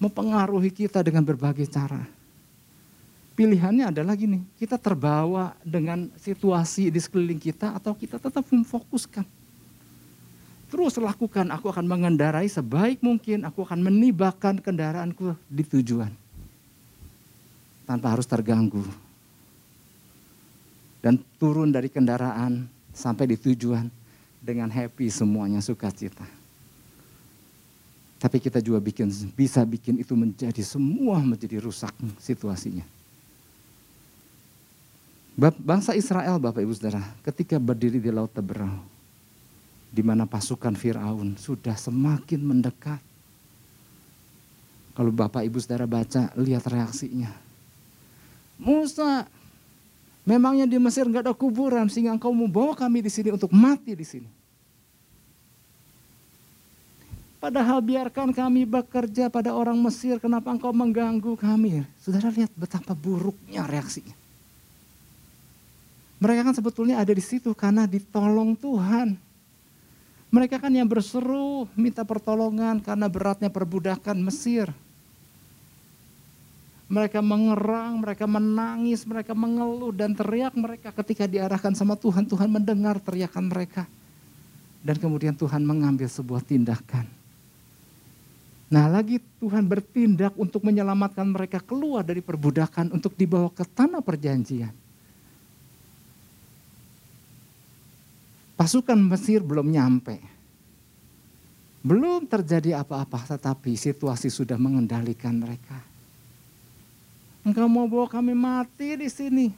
mempengaruhi 0.00 0.72
kita 0.72 1.04
dengan 1.04 1.24
berbagai 1.24 1.68
cara. 1.68 2.04
Pilihannya 3.34 3.90
adalah 3.90 4.14
gini, 4.14 4.46
kita 4.56 4.78
terbawa 4.78 5.58
dengan 5.66 6.06
situasi 6.14 6.86
di 6.88 7.02
sekeliling 7.02 7.40
kita 7.42 7.74
atau 7.74 7.90
kita 7.90 8.22
tetap 8.22 8.46
memfokuskan. 8.46 9.26
Terus 10.74 10.98
lakukan, 10.98 11.54
aku 11.54 11.70
akan 11.70 11.86
mengendarai 11.86 12.50
sebaik 12.50 12.98
mungkin, 12.98 13.46
aku 13.46 13.62
akan 13.62 13.78
menibahkan 13.78 14.58
kendaraanku 14.58 15.38
di 15.46 15.62
tujuan. 15.62 16.10
Tanpa 17.86 18.10
harus 18.10 18.26
terganggu 18.26 18.82
dan 20.98 21.22
turun 21.38 21.70
dari 21.70 21.86
kendaraan 21.86 22.66
sampai 22.90 23.30
di 23.30 23.36
tujuan 23.38 23.86
dengan 24.42 24.66
happy 24.66 25.14
semuanya 25.14 25.62
sukacita. 25.62 26.26
Tapi 28.18 28.42
kita 28.42 28.58
juga 28.58 28.82
bikin 28.82 29.14
bisa 29.30 29.62
bikin 29.62 30.02
itu 30.02 30.18
menjadi 30.18 30.64
semua 30.66 31.22
menjadi 31.22 31.62
rusak 31.62 31.94
situasinya. 32.18 32.82
Bangsa 35.38 35.94
Israel 35.94 36.42
Bapak 36.42 36.66
Ibu 36.66 36.74
Saudara 36.74 37.04
ketika 37.22 37.62
berdiri 37.62 38.02
di 38.02 38.10
Laut 38.10 38.34
Teberau 38.34 38.93
di 39.94 40.02
mana 40.02 40.26
pasukan 40.26 40.74
Firaun 40.74 41.38
sudah 41.38 41.78
semakin 41.78 42.42
mendekat. 42.42 42.98
Kalau 44.98 45.14
Bapak 45.14 45.46
Ibu 45.46 45.62
Saudara 45.62 45.86
baca 45.86 46.34
lihat 46.34 46.66
reaksinya. 46.66 47.30
Musa 48.58 49.26
Memangnya 50.24 50.64
di 50.64 50.80
Mesir 50.80 51.04
nggak 51.04 51.28
ada 51.28 51.34
kuburan 51.36 51.84
sehingga 51.92 52.16
engkau 52.16 52.32
membawa 52.32 52.72
kami 52.72 53.04
di 53.04 53.12
sini 53.12 53.28
untuk 53.28 53.52
mati 53.52 53.92
di 53.92 54.08
sini. 54.08 54.28
Padahal 57.36 57.84
biarkan 57.84 58.32
kami 58.32 58.64
bekerja 58.64 59.28
pada 59.28 59.52
orang 59.52 59.76
Mesir, 59.76 60.16
kenapa 60.16 60.48
engkau 60.48 60.72
mengganggu 60.72 61.36
kami? 61.36 61.84
Saudara 62.00 62.32
lihat 62.32 62.48
betapa 62.56 62.96
buruknya 62.96 63.68
reaksinya. 63.68 64.16
Mereka 66.24 66.40
kan 66.40 66.56
sebetulnya 66.56 67.04
ada 67.04 67.12
di 67.12 67.20
situ 67.20 67.52
karena 67.52 67.84
ditolong 67.84 68.56
Tuhan. 68.56 69.20
Mereka 70.34 70.58
kan 70.58 70.74
yang 70.74 70.90
berseru 70.90 71.70
minta 71.78 72.02
pertolongan 72.02 72.82
karena 72.82 73.06
beratnya 73.06 73.46
perbudakan 73.46 74.18
Mesir. 74.18 74.66
Mereka 76.90 77.22
mengerang, 77.22 78.02
mereka 78.02 78.26
menangis, 78.26 79.06
mereka 79.06 79.30
mengeluh 79.30 79.94
dan 79.94 80.10
teriak 80.10 80.58
mereka 80.58 80.90
ketika 80.90 81.30
diarahkan 81.30 81.78
sama 81.78 81.94
Tuhan. 81.94 82.26
Tuhan 82.26 82.50
mendengar 82.50 82.98
teriakan 82.98 83.46
mereka. 83.46 83.86
Dan 84.82 84.98
kemudian 84.98 85.38
Tuhan 85.38 85.62
mengambil 85.62 86.10
sebuah 86.10 86.42
tindakan. 86.42 87.06
Nah 88.74 88.90
lagi 88.90 89.22
Tuhan 89.38 89.62
bertindak 89.70 90.34
untuk 90.34 90.66
menyelamatkan 90.66 91.30
mereka 91.30 91.62
keluar 91.62 92.02
dari 92.02 92.18
perbudakan 92.18 92.90
untuk 92.90 93.14
dibawa 93.14 93.54
ke 93.54 93.62
tanah 93.62 94.02
perjanjian. 94.02 94.83
Pasukan 98.54 98.96
Mesir 98.96 99.42
belum 99.42 99.70
nyampe. 99.70 100.22
Belum 101.84 102.24
terjadi 102.24 102.80
apa-apa 102.80 103.36
tetapi 103.36 103.76
situasi 103.76 104.32
sudah 104.32 104.56
mengendalikan 104.56 105.36
mereka 105.36 105.94
Engkau 107.44 107.68
mau 107.68 107.84
bawa 107.84 108.08
kami 108.08 108.32
mati 108.32 108.96
di 108.96 109.08
sini. 109.12 109.52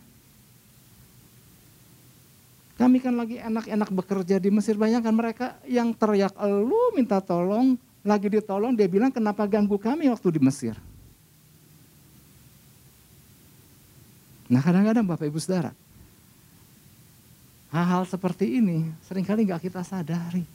Kami 2.76 2.98
kan 2.98 3.14
lagi 3.14 3.38
enak-enak 3.38 3.88
bekerja 3.94 4.36
di 4.42 4.50
Mesir. 4.50 4.74
Bayangkan 4.74 5.14
mereka 5.14 5.54
yang 5.70 5.94
teriak 5.94 6.34
lu 6.66 6.92
minta 6.98 7.22
tolong, 7.22 7.78
lagi 8.02 8.26
ditolong 8.26 8.74
dia 8.74 8.90
bilang 8.90 9.14
kenapa 9.14 9.46
ganggu 9.46 9.78
kami 9.78 10.10
waktu 10.10 10.28
di 10.34 10.40
Mesir. 10.42 10.74
Nah 14.50 14.60
kadang-kadang 14.60 15.06
Bapak 15.06 15.30
Ibu 15.30 15.38
Saudara, 15.38 15.70
hal-hal 17.70 18.06
seperti 18.06 18.62
ini 18.62 18.86
sering 19.06 19.26
kali 19.26 19.46
nggak 19.46 19.66
kita 19.66 19.82
sadari. 19.82 20.46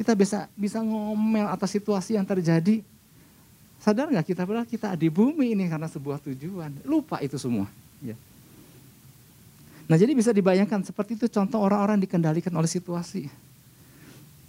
Kita 0.00 0.16
bisa 0.16 0.48
bisa 0.56 0.80
ngomel 0.80 1.44
atas 1.50 1.76
situasi 1.76 2.16
yang 2.16 2.24
terjadi, 2.24 2.80
Sadar 3.80 4.12
nggak 4.12 4.36
kita 4.36 4.44
padahal 4.44 4.68
kita 4.68 4.92
di 4.92 5.08
bumi 5.08 5.56
ini 5.56 5.64
karena 5.64 5.88
sebuah 5.88 6.20
tujuan. 6.20 6.84
Lupa 6.84 7.16
itu 7.24 7.40
semua. 7.40 7.64
Ya. 8.04 8.12
Nah 9.88 9.96
jadi 9.96 10.12
bisa 10.12 10.36
dibayangkan 10.36 10.84
seperti 10.84 11.16
itu 11.16 11.32
contoh 11.32 11.64
orang-orang 11.64 11.96
dikendalikan 11.96 12.52
oleh 12.52 12.68
situasi. 12.68 13.32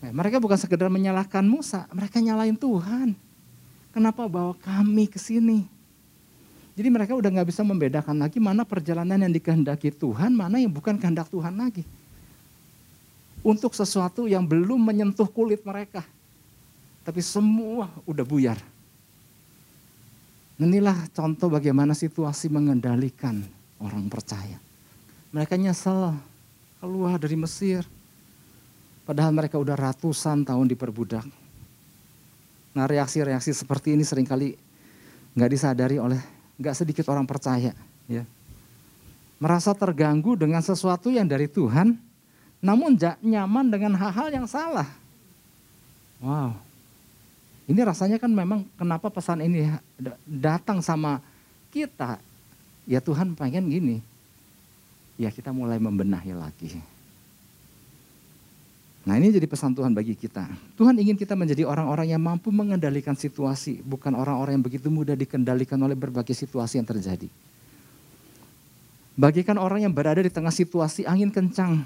Nah, 0.04 0.12
mereka 0.12 0.42
bukan 0.44 0.60
sekedar 0.60 0.92
menyalahkan 0.92 1.48
Musa, 1.48 1.88
mereka 1.96 2.20
nyalain 2.20 2.60
Tuhan. 2.60 3.16
Kenapa 3.96 4.28
bawa 4.28 4.52
kami 4.60 5.08
ke 5.08 5.16
sini? 5.16 5.64
Jadi 6.72 6.88
mereka 6.88 7.12
udah 7.14 7.28
nggak 7.28 7.50
bisa 7.52 7.62
membedakan 7.68 8.16
lagi 8.16 8.40
mana 8.40 8.64
perjalanan 8.64 9.20
yang 9.20 9.34
dikehendaki 9.34 9.92
Tuhan, 9.92 10.32
mana 10.32 10.56
yang 10.56 10.72
bukan 10.72 10.96
kehendak 10.96 11.28
Tuhan 11.28 11.52
lagi. 11.60 11.84
Untuk 13.44 13.76
sesuatu 13.76 14.30
yang 14.30 14.46
belum 14.46 14.80
menyentuh 14.80 15.28
kulit 15.28 15.66
mereka. 15.68 16.06
Tapi 17.02 17.20
semua 17.20 17.90
udah 18.06 18.24
buyar. 18.24 18.62
Inilah 20.62 21.10
contoh 21.10 21.50
bagaimana 21.50 21.98
situasi 21.98 22.46
mengendalikan 22.46 23.42
orang 23.82 24.06
percaya. 24.06 24.62
Mereka 25.34 25.58
nyesel 25.58 26.14
keluar 26.78 27.18
dari 27.18 27.34
Mesir. 27.34 27.82
Padahal 29.02 29.34
mereka 29.34 29.58
udah 29.58 29.74
ratusan 29.74 30.46
tahun 30.46 30.70
diperbudak. 30.70 31.26
Nah 32.78 32.86
reaksi-reaksi 32.86 33.58
seperti 33.58 33.98
ini 33.98 34.06
sering 34.06 34.24
kali 34.24 34.54
nggak 35.34 35.50
disadari 35.50 35.98
oleh 35.98 36.22
nggak 36.62 36.78
sedikit 36.78 37.10
orang 37.10 37.26
percaya. 37.26 37.74
Ya. 38.06 38.24
Merasa 39.42 39.74
terganggu 39.74 40.38
dengan 40.38 40.62
sesuatu 40.62 41.10
yang 41.10 41.26
dari 41.26 41.50
Tuhan, 41.50 41.98
namun 42.62 42.94
nyaman 43.26 43.74
dengan 43.74 43.98
hal-hal 43.98 44.30
yang 44.30 44.46
salah. 44.46 44.86
Wow, 46.22 46.54
ini 47.66 47.82
rasanya 47.88 48.22
kan 48.22 48.30
memang 48.30 48.68
kenapa 48.76 49.08
pesan 49.08 49.42
ini 49.42 49.72
datang 50.28 50.84
sama 50.84 51.24
kita. 51.74 52.22
Ya 52.86 53.00
Tuhan 53.00 53.32
pengen 53.34 53.72
gini. 53.72 53.98
Ya 55.16 55.32
kita 55.32 55.56
mulai 55.56 55.80
membenahi 55.80 56.36
lagi. 56.36 56.84
Nah 59.02 59.18
ini 59.18 59.34
jadi 59.34 59.50
pesan 59.50 59.74
Tuhan 59.74 59.92
bagi 59.92 60.14
kita. 60.14 60.46
Tuhan 60.78 60.94
ingin 60.94 61.18
kita 61.18 61.34
menjadi 61.34 61.66
orang-orang 61.66 62.14
yang 62.14 62.22
mampu 62.22 62.54
mengendalikan 62.54 63.18
situasi. 63.18 63.82
Bukan 63.82 64.14
orang-orang 64.14 64.62
yang 64.62 64.66
begitu 64.66 64.94
mudah 64.94 65.18
dikendalikan 65.18 65.82
oleh 65.82 65.98
berbagai 65.98 66.38
situasi 66.38 66.78
yang 66.78 66.86
terjadi. 66.86 67.26
Bagikan 69.18 69.58
orang 69.58 69.84
yang 69.86 69.94
berada 69.94 70.22
di 70.22 70.30
tengah 70.30 70.54
situasi 70.54 71.04
angin 71.04 71.34
kencang 71.34 71.82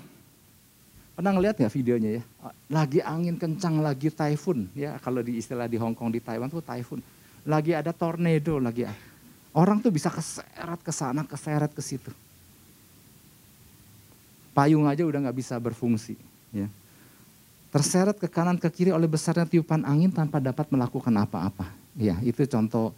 Pernah 1.15 1.31
ngeliat 1.31 1.55
ya 1.55 1.71
videonya 1.71 2.19
ya? 2.19 2.23
Lagi 2.67 2.99
angin 2.99 3.39
kencang, 3.39 3.79
lagi 3.79 4.11
typhoon 4.11 4.67
ya. 4.75 4.99
Kalau 4.99 5.23
di 5.23 5.39
istilah 5.39 5.71
di 5.71 5.79
Hong 5.79 5.95
Kong, 5.95 6.11
di 6.11 6.19
Taiwan 6.19 6.51
tuh 6.51 6.59
typhoon. 6.59 6.99
Lagi 7.47 7.71
ada 7.71 7.95
tornado, 7.95 8.59
lagi 8.59 8.83
orang 9.55 9.79
tuh 9.79 9.95
bisa 9.95 10.11
keseret 10.11 10.79
ke 10.83 10.91
sana, 10.91 11.23
keseret 11.23 11.71
ke 11.71 11.79
situ. 11.79 12.11
Payung 14.51 14.91
aja 14.91 15.07
udah 15.07 15.23
nggak 15.23 15.37
bisa 15.39 15.55
berfungsi. 15.55 16.19
Ya. 16.51 16.67
Terseret 17.75 18.15
ke 18.15 18.31
kanan 18.31 18.55
ke 18.55 18.71
kiri 18.71 18.95
oleh 18.95 19.03
besarnya 19.03 19.43
tiupan 19.43 19.83
angin 19.83 20.07
tanpa 20.07 20.39
dapat 20.39 20.71
melakukan 20.71 21.11
apa-apa. 21.11 21.75
Ya, 21.99 22.15
itu 22.23 22.47
contoh 22.47 22.95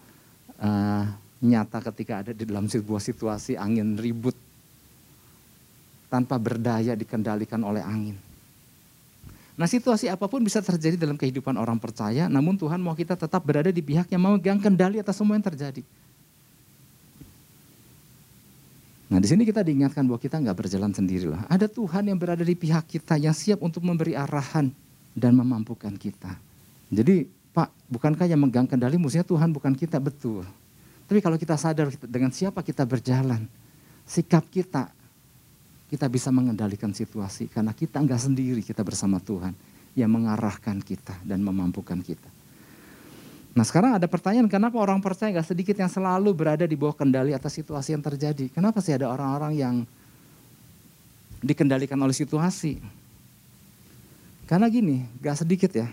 uh, 0.61 1.03
nyata 1.41 1.81
ketika 1.89 2.21
ada 2.21 2.29
di 2.29 2.45
dalam 2.45 2.69
sebuah 2.69 3.01
situasi 3.01 3.57
angin 3.57 3.97
ribut 3.97 4.37
tanpa 6.13 6.37
berdaya 6.37 6.93
dikendalikan 6.93 7.57
oleh 7.65 7.81
angin. 7.81 8.17
Nah 9.57 9.65
situasi 9.65 10.05
apa 10.05 10.29
pun 10.29 10.45
bisa 10.45 10.61
terjadi 10.61 10.93
dalam 11.01 11.17
kehidupan 11.17 11.57
orang 11.57 11.81
percaya, 11.81 12.29
namun 12.29 12.53
Tuhan 12.53 12.77
mau 12.77 12.93
kita 12.93 13.17
tetap 13.17 13.41
berada 13.41 13.73
di 13.73 13.81
pihak 13.81 14.05
yang 14.13 14.21
memegang 14.21 14.61
kendali 14.61 15.01
atas 15.01 15.17
semua 15.17 15.33
yang 15.33 15.45
terjadi. 15.45 15.81
Nah 19.07 19.23
di 19.23 19.27
sini 19.27 19.47
kita 19.47 19.63
diingatkan 19.63 20.03
bahwa 20.03 20.19
kita 20.19 20.35
nggak 20.35 20.57
berjalan 20.57 20.91
sendiri 20.91 21.31
lah. 21.31 21.47
Ada 21.47 21.71
Tuhan 21.71 22.11
yang 22.11 22.19
berada 22.19 22.43
di 22.43 22.55
pihak 22.59 22.83
kita 22.91 23.15
yang 23.15 23.31
siap 23.31 23.63
untuk 23.63 23.79
memberi 23.87 24.19
arahan 24.19 24.67
dan 25.15 25.31
memampukan 25.31 25.95
kita. 25.95 26.35
Jadi 26.91 27.27
Pak, 27.55 27.73
bukankah 27.89 28.27
yang 28.29 28.37
megang 28.37 28.69
kendali 28.69 29.01
musuhnya 29.01 29.25
Tuhan 29.25 29.49
bukan 29.49 29.73
kita 29.73 29.97
betul. 29.97 30.45
Tapi 31.07 31.23
kalau 31.23 31.39
kita 31.39 31.55
sadar 31.57 31.89
dengan 32.03 32.29
siapa 32.29 32.59
kita 32.61 32.83
berjalan, 32.83 33.47
sikap 34.03 34.45
kita 34.51 34.91
kita 35.87 36.05
bisa 36.11 36.29
mengendalikan 36.35 36.91
situasi 36.91 37.47
karena 37.47 37.71
kita 37.71 38.03
enggak 38.03 38.19
sendiri, 38.19 38.59
kita 38.59 38.83
bersama 38.83 39.23
Tuhan 39.23 39.55
yang 39.95 40.11
mengarahkan 40.11 40.83
kita 40.83 41.15
dan 41.23 41.39
memampukan 41.39 41.97
kita. 42.03 42.36
Nah 43.57 43.65
sekarang 43.65 43.97
ada 43.97 44.05
pertanyaan, 44.05 44.45
kenapa 44.45 44.77
orang 44.77 45.01
percaya 45.01 45.33
gak 45.33 45.49
sedikit 45.49 45.73
yang 45.73 45.89
selalu 45.89 46.29
berada 46.29 46.61
di 46.69 46.77
bawah 46.77 46.93
kendali 46.93 47.33
atas 47.33 47.57
situasi 47.57 47.97
yang 47.97 48.05
terjadi? 48.05 48.53
Kenapa 48.53 48.85
sih 48.85 48.93
ada 48.93 49.09
orang-orang 49.09 49.57
yang 49.57 49.75
dikendalikan 51.41 51.97
oleh 51.97 52.13
situasi? 52.13 52.77
Karena 54.45 54.69
gini, 54.69 55.09
gak 55.25 55.41
sedikit 55.41 55.73
ya. 55.73 55.89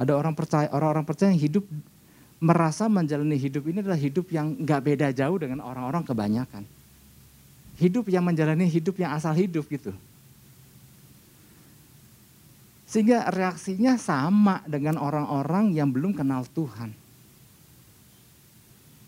Ada 0.00 0.16
orang 0.16 0.32
percaya, 0.32 0.72
orang-orang 0.72 1.04
percaya 1.04 1.28
yang 1.28 1.44
hidup 1.44 1.68
merasa 2.40 2.88
menjalani 2.88 3.36
hidup 3.36 3.68
ini 3.68 3.84
adalah 3.84 4.00
hidup 4.00 4.24
yang 4.32 4.56
gak 4.64 4.80
beda 4.80 5.12
jauh 5.12 5.36
dengan 5.36 5.60
orang-orang 5.60 6.00
kebanyakan. 6.08 6.64
Hidup 7.76 8.08
yang 8.08 8.24
menjalani 8.24 8.64
hidup 8.64 8.96
yang 8.96 9.12
asal 9.12 9.36
hidup 9.36 9.68
gitu. 9.68 9.92
Sehingga 12.88 13.28
reaksinya 13.28 14.00
sama 14.00 14.64
dengan 14.64 14.96
orang-orang 14.96 15.76
yang 15.76 15.92
belum 15.92 16.16
kenal 16.16 16.48
Tuhan. 16.48 16.88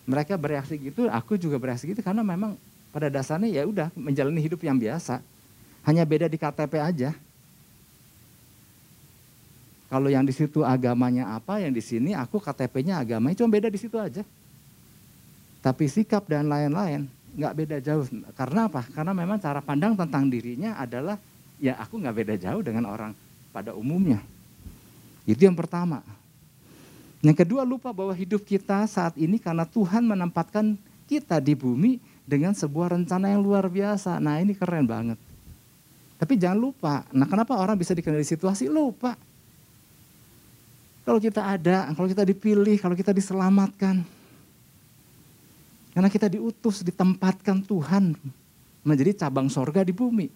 Mereka 0.05 0.37
bereaksi 0.37 0.77
gitu, 0.77 1.09
aku 1.09 1.41
juga 1.41 1.57
bereaksi 1.57 1.89
gitu 1.89 2.05
karena 2.05 2.21
memang 2.21 2.61
pada 2.93 3.09
dasarnya 3.09 3.49
ya 3.49 3.65
udah 3.65 3.89
menjalani 3.97 4.37
hidup 4.37 4.61
yang 4.61 4.77
biasa. 4.77 5.25
Hanya 5.89 6.05
beda 6.05 6.29
di 6.29 6.37
KTP 6.37 6.77
aja. 6.77 7.11
Kalau 9.89 10.13
yang 10.13 10.29
di 10.29 10.37
situ 10.37 10.61
agamanya 10.61 11.33
apa, 11.33 11.65
yang 11.65 11.73
di 11.73 11.81
sini 11.81 12.13
aku 12.13 12.37
KTP-nya 12.37 13.01
agamanya 13.01 13.41
cuma 13.41 13.49
beda 13.49 13.73
di 13.73 13.81
situ 13.81 13.97
aja. 13.97 14.21
Tapi 15.65 15.89
sikap 15.89 16.29
dan 16.29 16.53
lain-lain 16.53 17.09
nggak 17.33 17.55
beda 17.57 17.77
jauh. 17.81 18.05
Karena 18.37 18.69
apa? 18.69 18.85
Karena 18.93 19.17
memang 19.17 19.41
cara 19.41 19.65
pandang 19.65 19.97
tentang 19.97 20.29
dirinya 20.29 20.77
adalah 20.77 21.17
ya 21.57 21.81
aku 21.81 21.97
nggak 21.97 22.17
beda 22.23 22.35
jauh 22.37 22.61
dengan 22.61 22.85
orang 22.87 23.30
pada 23.51 23.75
umumnya. 23.77 24.23
Itu 25.27 25.47
yang 25.47 25.55
pertama. 25.55 26.03
Yang 27.21 27.45
kedua 27.45 27.63
lupa 27.69 27.93
bahwa 27.93 28.17
hidup 28.17 28.41
kita 28.43 28.89
saat 28.89 29.13
ini 29.21 29.37
karena 29.37 29.69
Tuhan 29.69 30.01
menempatkan 30.09 30.75
kita 31.05 31.37
di 31.37 31.53
bumi 31.53 32.01
dengan 32.25 32.57
sebuah 32.57 32.97
rencana 32.97 33.29
yang 33.29 33.45
luar 33.45 33.69
biasa. 33.69 34.17
Nah 34.23 34.41
ini 34.41 34.57
keren 34.57 34.89
banget. 34.89 35.19
Tapi 36.17 36.37
jangan 36.37 36.61
lupa, 36.61 36.95
nah 37.17 37.25
kenapa 37.25 37.57
orang 37.57 37.81
bisa 37.81 37.97
dikenali 37.97 38.25
situasi? 38.25 38.69
Lupa. 38.69 39.17
Kalau 41.01 41.17
kita 41.17 41.43
ada, 41.43 41.89
kalau 41.97 42.07
kita 42.07 42.29
dipilih, 42.29 42.77
kalau 42.77 42.93
kita 42.93 43.11
diselamatkan. 43.17 44.05
Karena 45.91 46.09
kita 46.13 46.29
diutus, 46.31 46.85
ditempatkan 46.85 47.65
Tuhan 47.65 48.15
menjadi 48.85 49.27
cabang 49.27 49.49
sorga 49.49 49.81
di 49.83 49.91
bumi. 49.97 50.29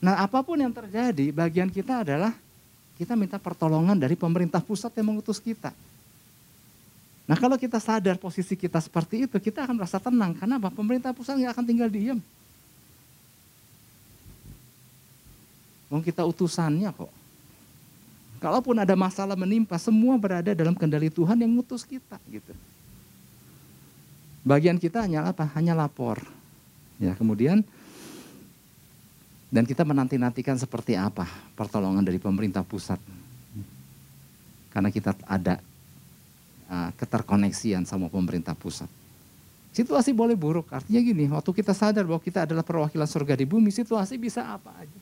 Nah 0.00 0.24
apa 0.24 0.40
pun 0.40 0.56
yang 0.56 0.72
terjadi, 0.72 1.28
bagian 1.28 1.68
kita 1.68 2.00
adalah 2.00 2.32
kita 2.96 3.12
minta 3.16 3.36
pertolongan 3.36 3.96
dari 3.96 4.16
pemerintah 4.16 4.60
pusat 4.64 4.92
yang 4.96 5.12
mengutus 5.12 5.36
kita. 5.36 5.72
Nah 7.28 7.36
kalau 7.36 7.54
kita 7.60 7.78
sadar 7.78 8.16
posisi 8.16 8.56
kita 8.56 8.80
seperti 8.80 9.28
itu, 9.28 9.36
kita 9.36 9.68
akan 9.68 9.76
merasa 9.76 10.00
tenang. 10.00 10.32
Karena 10.34 10.56
apa? 10.56 10.72
Pemerintah 10.72 11.12
pusat 11.12 11.36
nggak 11.36 11.52
akan 11.54 11.64
tinggal 11.68 11.88
diam. 11.92 12.18
Mau 15.92 16.00
kita 16.00 16.24
utusannya 16.24 16.90
kok. 16.96 17.12
Kalaupun 18.40 18.72
ada 18.80 18.96
masalah 18.96 19.36
menimpa, 19.36 19.76
semua 19.76 20.16
berada 20.16 20.56
dalam 20.56 20.72
kendali 20.72 21.12
Tuhan 21.12 21.36
yang 21.36 21.52
ngutus 21.60 21.84
kita 21.84 22.16
gitu. 22.32 22.56
Bagian 24.40 24.80
kita 24.80 25.04
hanya 25.04 25.28
apa? 25.28 25.44
Hanya 25.52 25.76
lapor. 25.76 26.24
Ya, 26.96 27.12
kemudian 27.12 27.60
dan 29.50 29.66
kita 29.66 29.82
menanti-nantikan 29.82 30.54
seperti 30.54 30.94
apa 30.94 31.26
pertolongan 31.58 32.06
dari 32.06 32.22
pemerintah 32.22 32.62
pusat. 32.62 33.02
Karena 34.70 34.94
kita 34.94 35.18
ada 35.26 35.58
uh, 36.70 36.90
keterkoneksian 36.94 37.82
sama 37.82 38.06
pemerintah 38.06 38.54
pusat. 38.54 38.86
Situasi 39.74 40.14
boleh 40.14 40.38
buruk, 40.38 40.70
artinya 40.70 41.02
gini, 41.02 41.26
waktu 41.30 41.50
kita 41.50 41.74
sadar 41.74 42.06
bahwa 42.06 42.22
kita 42.22 42.46
adalah 42.46 42.62
perwakilan 42.62 43.06
surga 43.06 43.38
di 43.38 43.46
bumi, 43.46 43.70
situasi 43.70 44.18
bisa 44.18 44.46
apa 44.46 44.70
aja. 44.78 45.00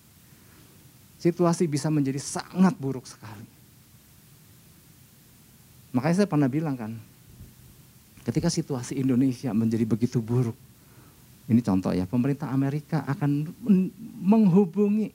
Situasi 1.21 1.65
bisa 1.69 1.89
menjadi 1.93 2.21
sangat 2.21 2.77
buruk 2.77 3.05
sekali. 3.09 3.49
Makanya 5.93 6.25
saya 6.25 6.29
pernah 6.29 6.49
bilang 6.53 6.77
kan, 6.77 6.93
ketika 8.29 8.53
situasi 8.53 9.01
Indonesia 9.01 9.57
menjadi 9.57 9.89
begitu 9.89 10.21
buruk, 10.21 10.57
ini 11.49 11.65
contoh 11.65 11.97
ya, 11.97 12.05
pemerintah 12.05 12.53
Amerika 12.53 13.09
akan 13.09 13.49
menghubungi 14.21 15.09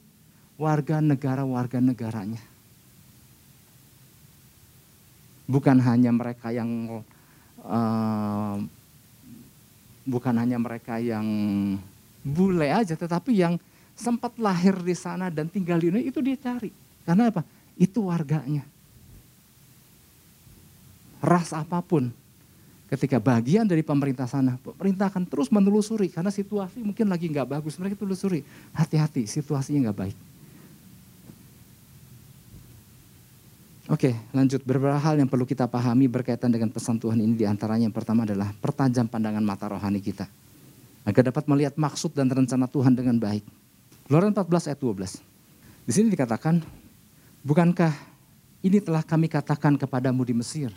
warga 0.58 0.98
negara-warga 0.98 1.78
negaranya. 1.78 2.42
Bukan 5.46 5.78
hanya 5.78 6.10
mereka 6.10 6.50
yang 6.50 7.04
uh, 7.62 8.58
bukan 10.10 10.36
hanya 10.42 10.58
mereka 10.58 10.98
yang 10.98 11.28
bule 12.26 12.74
aja, 12.74 12.98
tetapi 12.98 13.38
yang 13.38 13.62
sempat 13.94 14.34
lahir 14.42 14.74
di 14.82 14.98
sana 14.98 15.30
dan 15.30 15.46
tinggal 15.46 15.78
di 15.78 15.94
Indonesia 15.94 16.10
itu 16.10 16.20
dia 16.26 16.38
cari. 16.42 16.72
Karena 17.06 17.30
apa? 17.30 17.46
Itu 17.78 18.10
warganya. 18.10 18.66
Ras 21.22 21.54
apa 21.54 21.78
pun, 21.86 22.10
ketika 22.94 23.18
bagian 23.18 23.66
dari 23.66 23.82
pemerintah 23.82 24.30
sana, 24.30 24.62
pemerintah 24.62 25.10
akan 25.10 25.26
terus 25.26 25.50
menelusuri 25.50 26.14
karena 26.14 26.30
situasi 26.30 26.86
mungkin 26.86 27.10
lagi 27.10 27.26
nggak 27.26 27.50
bagus. 27.50 27.74
Mereka 27.82 27.98
telusuri, 27.98 28.46
hati-hati 28.70 29.26
situasinya 29.26 29.90
nggak 29.90 29.98
baik. 29.98 30.18
Oke, 33.92 34.16
lanjut. 34.32 34.64
Beberapa 34.64 34.96
hal 34.96 35.20
yang 35.20 35.28
perlu 35.28 35.44
kita 35.44 35.68
pahami 35.68 36.08
berkaitan 36.08 36.54
dengan 36.54 36.72
pesan 36.72 37.02
Tuhan 37.02 37.20
ini 37.20 37.36
di 37.36 37.44
antaranya 37.44 37.90
yang 37.90 37.96
pertama 37.96 38.24
adalah 38.24 38.54
pertajam 38.56 39.10
pandangan 39.10 39.44
mata 39.44 39.68
rohani 39.68 40.00
kita. 40.00 40.30
Agar 41.04 41.34
dapat 41.34 41.44
melihat 41.52 41.76
maksud 41.76 42.16
dan 42.16 42.32
rencana 42.32 42.64
Tuhan 42.70 42.96
dengan 42.96 43.20
baik. 43.20 43.44
Keluaran 44.08 44.32
14 44.32 44.72
ayat 44.72 44.80
12. 44.80 45.20
Di 45.84 45.92
sini 45.92 46.08
dikatakan, 46.16 46.64
bukankah 47.44 47.92
ini 48.64 48.80
telah 48.80 49.04
kami 49.04 49.28
katakan 49.28 49.76
kepadamu 49.76 50.24
di 50.24 50.32
Mesir, 50.32 50.72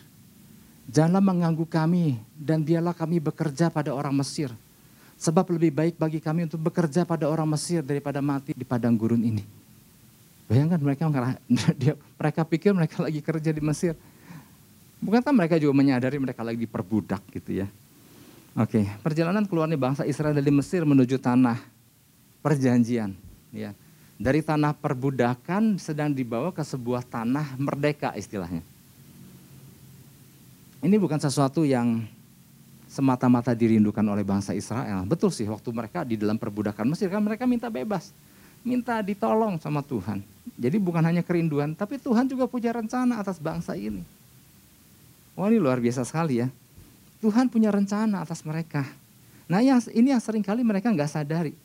Janganlah 0.87 1.23
mengganggu 1.23 1.67
kami 1.67 2.23
dan 2.39 2.63
biarlah 2.63 2.95
kami 2.95 3.19
bekerja 3.19 3.67
pada 3.67 3.91
orang 3.91 4.15
Mesir. 4.15 4.55
Sebab 5.19 5.49
lebih 5.51 5.73
baik 5.75 5.95
bagi 5.99 6.21
kami 6.23 6.47
untuk 6.47 6.63
bekerja 6.63 7.03
pada 7.03 7.27
orang 7.27 7.49
Mesir 7.49 7.83
daripada 7.83 8.23
mati 8.23 8.55
di 8.55 8.63
padang 8.63 8.95
gurun 8.95 9.19
ini. 9.19 9.43
Bayangkan 10.47 10.79
mereka 10.79 11.11
mereka 12.21 12.41
pikir 12.47 12.71
mereka 12.71 13.03
lagi 13.03 13.19
kerja 13.19 13.51
di 13.51 13.59
Mesir. 13.59 13.99
Bukankah 15.03 15.35
mereka 15.35 15.59
juga 15.59 15.75
menyadari 15.75 16.23
mereka 16.23 16.47
lagi 16.47 16.63
diperbudak 16.63 17.23
gitu 17.35 17.65
ya. 17.65 17.67
Oke, 18.57 18.89
perjalanan 19.05 19.45
keluarnya 19.45 19.77
bangsa 19.77 20.09
Israel 20.09 20.33
dari 20.33 20.49
Mesir 20.49 20.87
menuju 20.87 21.21
tanah 21.21 21.61
perjanjian. 22.41 23.13
Ya. 23.53 23.77
Dari 24.17 24.41
tanah 24.41 24.73
perbudakan 24.73 25.77
sedang 25.77 26.09
dibawa 26.15 26.49
ke 26.49 26.65
sebuah 26.65 27.05
tanah 27.05 27.59
merdeka 27.61 28.17
istilahnya. 28.17 28.65
Ini 30.87 31.03
bukan 31.03 31.19
sesuatu 31.19 31.67
yang 31.67 32.07
semata-mata 32.87 33.51
dirindukan 33.51 34.07
oleh 34.07 34.23
bangsa 34.23 34.55
Israel. 34.55 35.03
Betul 35.03 35.35
sih 35.35 35.43
waktu 35.51 35.67
mereka 35.75 36.07
di 36.07 36.15
dalam 36.15 36.39
perbudakan 36.39 36.87
Mesir 36.95 37.11
kan 37.11 37.19
mereka 37.19 37.43
minta 37.43 37.67
bebas. 37.67 38.15
Minta 38.63 39.03
ditolong 39.03 39.59
sama 39.59 39.83
Tuhan. 39.83 40.23
Jadi 40.55 40.79
bukan 40.79 41.03
hanya 41.03 41.27
kerinduan, 41.27 41.75
tapi 41.75 41.99
Tuhan 41.99 42.31
juga 42.31 42.47
punya 42.47 42.71
rencana 42.71 43.19
atas 43.19 43.43
bangsa 43.43 43.75
ini. 43.75 44.07
Wah 45.35 45.51
ini 45.51 45.59
luar 45.59 45.83
biasa 45.83 46.07
sekali 46.07 46.47
ya. 46.47 46.47
Tuhan 47.19 47.51
punya 47.51 47.75
rencana 47.75 48.23
atas 48.23 48.47
mereka. 48.47 48.87
Nah 49.51 49.67
yang, 49.67 49.83
ini 49.91 50.15
yang 50.15 50.23
sering 50.23 50.47
kali 50.47 50.63
mereka 50.63 50.87
nggak 50.95 51.11
sadari. 51.11 51.59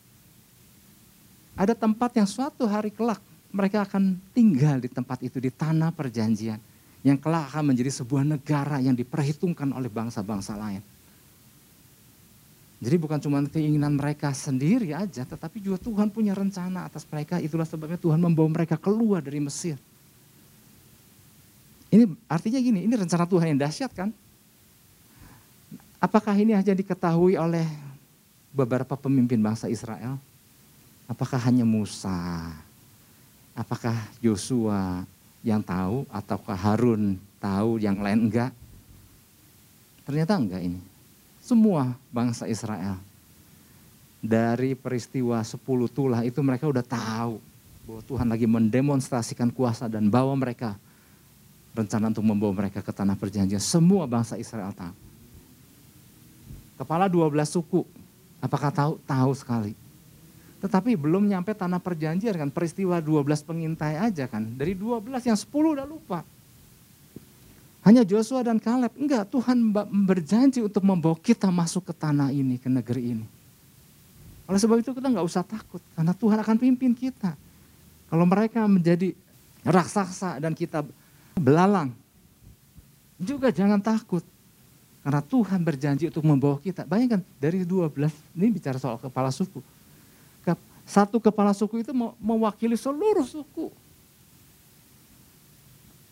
Ada 1.54 1.78
tempat 1.78 2.10
yang 2.18 2.26
suatu 2.26 2.66
hari 2.66 2.90
kelak 2.90 3.22
mereka 3.54 3.86
akan 3.86 4.18
tinggal 4.34 4.82
di 4.82 4.90
tempat 4.90 5.22
itu, 5.22 5.38
di 5.38 5.54
tanah 5.54 5.94
perjanjian 5.94 6.58
yang 7.02 7.18
kelak 7.18 7.50
akan 7.50 7.74
menjadi 7.74 7.90
sebuah 7.90 8.22
negara 8.22 8.78
yang 8.78 8.94
diperhitungkan 8.94 9.74
oleh 9.74 9.90
bangsa-bangsa 9.90 10.54
lain. 10.54 10.82
Jadi 12.82 12.96
bukan 12.98 13.22
cuma 13.22 13.38
keinginan 13.46 13.94
mereka 13.94 14.34
sendiri 14.34 14.94
aja, 14.98 15.22
tetapi 15.22 15.62
juga 15.62 15.78
Tuhan 15.78 16.10
punya 16.10 16.34
rencana 16.34 16.90
atas 16.90 17.06
mereka. 17.06 17.38
Itulah 17.38 17.66
sebabnya 17.66 17.98
Tuhan 17.98 18.18
membawa 18.18 18.50
mereka 18.50 18.74
keluar 18.74 19.22
dari 19.22 19.38
Mesir. 19.38 19.78
Ini 21.94 22.10
artinya 22.26 22.58
gini, 22.58 22.90
ini 22.90 22.94
rencana 22.98 23.30
Tuhan 23.30 23.54
yang 23.54 23.62
dahsyat 23.62 23.94
kan? 23.94 24.10
Apakah 26.02 26.34
ini 26.34 26.58
hanya 26.58 26.74
diketahui 26.74 27.38
oleh 27.38 27.70
beberapa 28.50 28.98
pemimpin 28.98 29.38
bangsa 29.38 29.70
Israel? 29.70 30.18
Apakah 31.06 31.38
hanya 31.38 31.62
Musa? 31.62 32.50
Apakah 33.54 33.94
Yosua? 34.26 35.06
Yang 35.42 35.62
tahu 35.62 36.06
ataukah 36.10 36.58
Harun 36.58 37.18
tahu 37.42 37.82
yang 37.82 37.98
lain 37.98 38.30
enggak? 38.30 38.54
Ternyata 40.06 40.38
enggak 40.38 40.62
ini. 40.62 40.80
Semua 41.42 41.98
bangsa 42.14 42.46
Israel. 42.46 42.98
Dari 44.22 44.78
peristiwa 44.78 45.42
10 45.42 45.58
tulah 45.90 46.22
itu 46.22 46.38
mereka 46.46 46.70
udah 46.70 46.86
tahu 46.86 47.42
bahwa 47.90 48.02
Tuhan 48.06 48.28
lagi 48.30 48.46
mendemonstrasikan 48.46 49.50
kuasa 49.50 49.90
dan 49.90 50.06
bawa 50.14 50.38
mereka 50.38 50.78
rencana 51.74 52.14
untuk 52.14 52.22
membawa 52.22 52.54
mereka 52.54 52.86
ke 52.86 52.94
tanah 52.94 53.18
perjanjian. 53.18 53.58
Semua 53.58 54.06
bangsa 54.06 54.38
Israel 54.38 54.70
tahu. 54.78 54.94
Kepala 56.78 57.10
12 57.10 57.34
suku, 57.50 57.82
apakah 58.42 58.70
tahu? 58.70 58.94
Tahu 59.06 59.32
sekali. 59.38 59.74
Tetapi 60.62 60.94
belum 60.94 61.26
nyampe 61.26 61.58
tanah 61.58 61.82
perjanjian 61.82 62.38
kan, 62.38 62.50
peristiwa 62.54 63.02
12 63.02 63.42
pengintai 63.42 63.98
aja 63.98 64.30
kan. 64.30 64.46
Dari 64.46 64.78
12 64.78 65.26
yang 65.26 65.34
10 65.34 65.50
udah 65.50 65.88
lupa. 65.90 66.22
Hanya 67.82 68.06
Joshua 68.06 68.46
dan 68.46 68.62
Kaleb. 68.62 68.94
Enggak, 68.94 69.26
Tuhan 69.34 69.74
berjanji 70.06 70.62
untuk 70.62 70.86
membawa 70.86 71.18
kita 71.18 71.50
masuk 71.50 71.90
ke 71.90 71.94
tanah 71.98 72.30
ini, 72.30 72.62
ke 72.62 72.70
negeri 72.70 73.18
ini. 73.18 73.26
Oleh 74.46 74.62
sebab 74.62 74.78
itu 74.78 74.94
kita 74.94 75.10
nggak 75.10 75.26
usah 75.26 75.42
takut, 75.42 75.82
karena 75.98 76.14
Tuhan 76.14 76.38
akan 76.46 76.58
pimpin 76.62 76.94
kita. 76.94 77.34
Kalau 78.06 78.26
mereka 78.30 78.62
menjadi 78.70 79.18
raksasa 79.66 80.38
dan 80.38 80.54
kita 80.54 80.86
belalang, 81.34 81.90
juga 83.18 83.50
jangan 83.50 83.82
takut. 83.82 84.22
Karena 85.02 85.22
Tuhan 85.26 85.66
berjanji 85.66 86.14
untuk 86.14 86.22
membawa 86.22 86.62
kita. 86.62 86.86
Bayangkan 86.86 87.26
dari 87.42 87.66
12, 87.66 88.14
ini 88.38 88.54
bicara 88.54 88.78
soal 88.78 89.02
kepala 89.02 89.34
suku. 89.34 89.58
Satu 90.92 91.24
kepala 91.24 91.56
suku 91.56 91.88
itu 91.88 91.96
mewakili 92.20 92.76
seluruh 92.76 93.24
suku. 93.24 93.72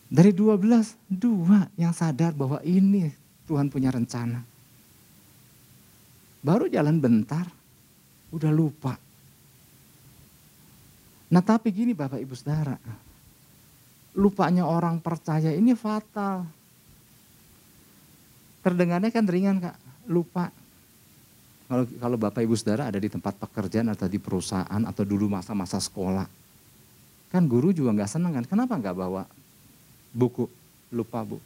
Dari 0.08 0.32
12, 0.32 0.96
dua 1.04 1.68
yang 1.76 1.92
sadar 1.92 2.32
bahwa 2.32 2.64
ini 2.64 3.12
Tuhan 3.44 3.68
punya 3.68 3.92
rencana. 3.92 4.40
Baru 6.40 6.64
jalan 6.72 6.96
bentar, 6.96 7.44
udah 8.32 8.48
lupa. 8.48 8.96
Nah 11.28 11.44
tapi 11.44 11.70
gini 11.76 11.92
Bapak 11.92 12.16
Ibu 12.16 12.32
Saudara, 12.32 12.80
lupanya 14.16 14.64
orang 14.64 14.96
percaya 14.98 15.52
ini 15.52 15.76
fatal. 15.76 16.48
Terdengarnya 18.64 19.12
kan 19.12 19.28
ringan 19.28 19.60
kak, 19.60 19.76
lupa. 20.08 20.48
Kalau 21.70 21.86
kalau 21.86 22.18
Bapak 22.18 22.42
Ibu 22.42 22.58
Saudara 22.58 22.90
ada 22.90 22.98
di 22.98 23.06
tempat 23.06 23.38
pekerjaan 23.38 23.86
atau 23.94 24.10
di 24.10 24.18
perusahaan 24.18 24.82
atau 24.82 25.06
dulu 25.06 25.30
masa-masa 25.30 25.78
sekolah, 25.78 26.26
kan 27.30 27.46
guru 27.46 27.70
juga 27.70 27.94
nggak 27.94 28.10
senang 28.10 28.34
kan? 28.34 28.42
Kenapa 28.42 28.74
nggak 28.74 28.96
bawa 28.98 29.22
buku, 30.10 30.50
lupa 30.90 31.22
bu. 31.22 31.38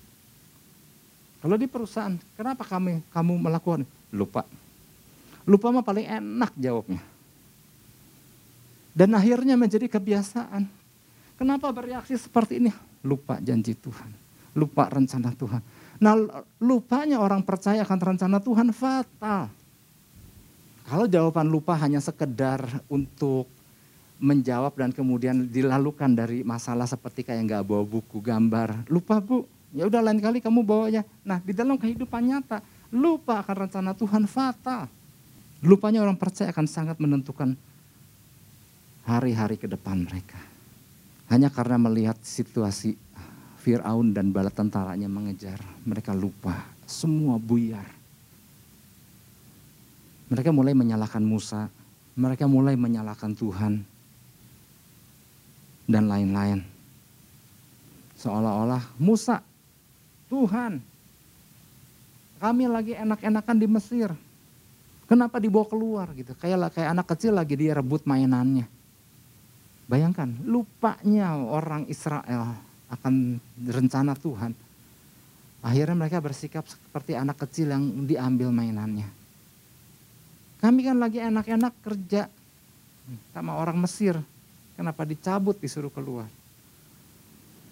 Kalau 1.45 1.61
di 1.61 1.69
perusahaan, 1.69 2.17
kenapa 2.41 2.65
kami 2.65 3.05
kamu 3.13 3.37
melakukan? 3.37 3.85
Lupa. 4.17 4.49
Lupa 5.45 5.69
mah 5.69 5.85
paling 5.85 6.09
enak 6.09 6.57
jawabnya. 6.57 7.05
Dan 8.97 9.13
akhirnya 9.13 9.61
menjadi 9.61 9.93
kebiasaan. 9.93 10.65
Kenapa 11.37 11.69
bereaksi 11.69 12.17
seperti 12.17 12.65
ini? 12.65 12.73
Lupa 13.05 13.37
janji 13.45 13.77
Tuhan. 13.77 14.09
Lupa 14.57 14.89
rencana 14.89 15.37
Tuhan. 15.37 15.61
Nah 16.01 16.17
lupanya 16.65 17.21
orang 17.21 17.45
percaya 17.45 17.85
akan 17.85 18.17
rencana 18.17 18.41
Tuhan 18.41 18.73
fatal. 18.73 19.53
Kalau 20.85 21.09
jawaban 21.09 21.49
lupa 21.49 21.73
hanya 21.81 21.99
sekedar 22.01 22.61
untuk 22.93 23.49
menjawab 24.21 24.77
dan 24.77 24.93
kemudian 24.93 25.49
dilalukan 25.49 26.13
dari 26.13 26.45
masalah 26.45 26.85
seperti 26.85 27.25
kayak 27.25 27.45
nggak 27.49 27.65
bawa 27.65 27.85
buku 27.85 28.21
gambar. 28.21 28.87
Lupa 28.93 29.19
bu, 29.19 29.49
ya 29.73 29.89
udah 29.89 30.01
lain 30.05 30.21
kali 30.21 30.39
kamu 30.45 30.61
bawanya. 30.61 31.03
Nah 31.25 31.41
di 31.41 31.57
dalam 31.57 31.81
kehidupan 31.81 32.23
nyata, 32.25 32.61
lupa 32.93 33.41
akan 33.41 33.69
rencana 33.69 33.91
Tuhan 33.97 34.29
fatal. 34.29 34.87
Lupanya 35.65 36.05
orang 36.05 36.21
percaya 36.21 36.53
akan 36.53 36.69
sangat 36.69 37.01
menentukan 37.01 37.57
hari-hari 39.09 39.57
ke 39.57 39.65
depan 39.65 40.05
mereka. 40.05 40.37
Hanya 41.33 41.49
karena 41.49 41.81
melihat 41.81 42.21
situasi 42.21 43.01
Fir'aun 43.65 44.13
dan 44.13 44.29
bala 44.29 44.53
tentaranya 44.53 45.09
mengejar, 45.09 45.57
mereka 45.89 46.13
lupa, 46.13 46.69
semua 46.85 47.41
buyar. 47.41 48.04
Mereka 50.33 50.51
mulai 50.55 50.73
menyalahkan 50.73 51.21
Musa, 51.21 51.69
mereka 52.17 52.49
mulai 52.49 52.79
menyalahkan 52.79 53.37
Tuhan, 53.37 53.85
dan 55.85 56.05
lain-lain. 56.09 56.65
Seolah-olah 58.17 58.97
Musa, 58.97 59.45
Tuhan, 60.33 60.81
kami 62.41 62.65
lagi 62.69 62.97
enak-enakan 62.97 63.57
di 63.61 63.69
Mesir. 63.69 64.09
Kenapa 65.05 65.37
dibawa 65.37 65.69
keluar 65.69 66.07
gitu? 66.17 66.33
Kayak 66.41 66.73
kayak 66.73 66.97
anak 66.97 67.07
kecil 67.13 67.37
lagi 67.37 67.55
dia 67.61 67.77
rebut 67.77 68.09
mainannya. 68.09 68.65
Bayangkan, 69.85 70.33
lupanya 70.49 71.37
orang 71.37 71.85
Israel 71.93 72.57
akan 72.89 73.37
rencana 73.69 74.17
Tuhan. 74.17 74.57
Akhirnya 75.61 75.97
mereka 75.97 76.25
bersikap 76.25 76.65
seperti 76.65 77.13
anak 77.17 77.37
kecil 77.45 77.69
yang 77.69 77.85
diambil 78.09 78.49
mainannya. 78.49 79.24
Kami 80.65 80.81
kan 80.81 80.97
lagi 80.97 81.21
enak-enak 81.21 81.77
kerja 81.85 82.25
sama 83.37 83.53
orang 83.61 83.77
Mesir. 83.85 84.17
Kenapa 84.81 85.05
dicabut 85.05 85.61
disuruh 85.61 85.93
keluar? 85.93 86.25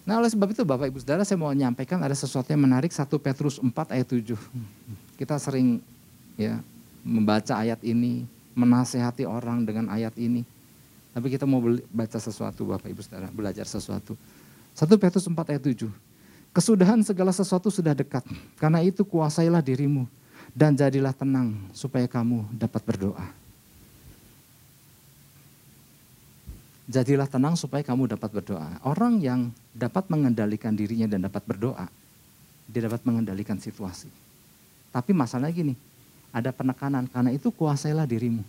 Nah 0.05 0.20
oleh 0.20 0.28
sebab 0.28 0.52
itu 0.52 0.61
Bapak 0.61 0.92
Ibu 0.92 1.00
Saudara 1.00 1.24
saya 1.24 1.40
mau 1.40 1.48
menyampaikan 1.48 1.96
ada 2.05 2.12
sesuatu 2.12 2.52
yang 2.52 2.61
menarik 2.61 2.92
1 2.92 3.09
Petrus 3.16 3.57
4 3.57 3.96
ayat 3.96 4.05
7. 4.12 4.37
Kita 5.16 5.40
sering 5.40 5.81
ya 6.37 6.61
membaca 7.00 7.57
ayat 7.57 7.81
ini, 7.81 8.28
menasehati 8.52 9.24
orang 9.24 9.64
dengan 9.64 9.88
ayat 9.88 10.12
ini. 10.20 10.44
Tapi 11.16 11.33
kita 11.33 11.48
mau 11.48 11.64
baca 11.88 12.18
sesuatu 12.20 12.76
Bapak 12.76 12.92
Ibu 12.92 13.00
Saudara, 13.09 13.33
belajar 13.33 13.64
sesuatu. 13.64 14.20
1 14.76 14.85
Petrus 15.00 15.24
4 15.24 15.33
ayat 15.48 15.64
7. 15.64 15.88
Kesudahan 16.52 17.00
segala 17.00 17.33
sesuatu 17.33 17.72
sudah 17.72 17.96
dekat. 17.96 18.20
Karena 18.61 18.85
itu 18.85 19.00
kuasailah 19.00 19.64
dirimu 19.64 20.05
dan 20.52 20.76
jadilah 20.76 21.16
tenang 21.16 21.56
supaya 21.72 22.04
kamu 22.04 22.44
dapat 22.52 22.84
berdoa. 22.84 23.28
Jadilah 26.92 27.24
tenang 27.24 27.56
supaya 27.56 27.80
kamu 27.80 28.12
dapat 28.12 28.28
berdoa. 28.28 28.76
Orang 28.84 29.16
yang 29.24 29.48
dapat 29.72 30.12
mengendalikan 30.12 30.76
dirinya 30.76 31.08
dan 31.08 31.24
dapat 31.24 31.40
berdoa, 31.48 31.88
dia 32.68 32.84
dapat 32.84 33.00
mengendalikan 33.08 33.56
situasi. 33.56 34.12
Tapi 34.92 35.16
masalahnya 35.16 35.56
gini, 35.56 35.74
ada 36.28 36.52
penekanan 36.52 37.08
karena 37.08 37.32
itu 37.32 37.48
kuasailah 37.48 38.04
dirimu. 38.04 38.44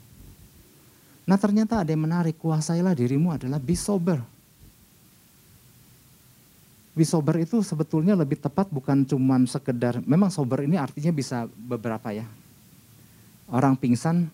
Nah 1.23 1.39
ternyata 1.39 1.79
ada 1.79 1.87
yang 1.87 2.03
menarik, 2.03 2.35
kuasailah 2.35 2.91
dirimu 2.91 3.31
adalah 3.31 3.63
be 3.63 3.79
sober. 3.79 4.19
Be 6.93 7.01
sober 7.01 7.41
itu 7.41 7.65
sebetulnya 7.65 8.13
lebih 8.13 8.37
tepat 8.37 8.69
bukan 8.69 9.01
cuma 9.01 9.41
sekedar, 9.49 9.97
memang 10.05 10.29
sober 10.29 10.61
ini 10.61 10.77
artinya 10.77 11.09
bisa 11.09 11.49
beberapa 11.57 12.13
ya. 12.13 12.25
Orang 13.49 13.73
pingsan, 13.77 14.29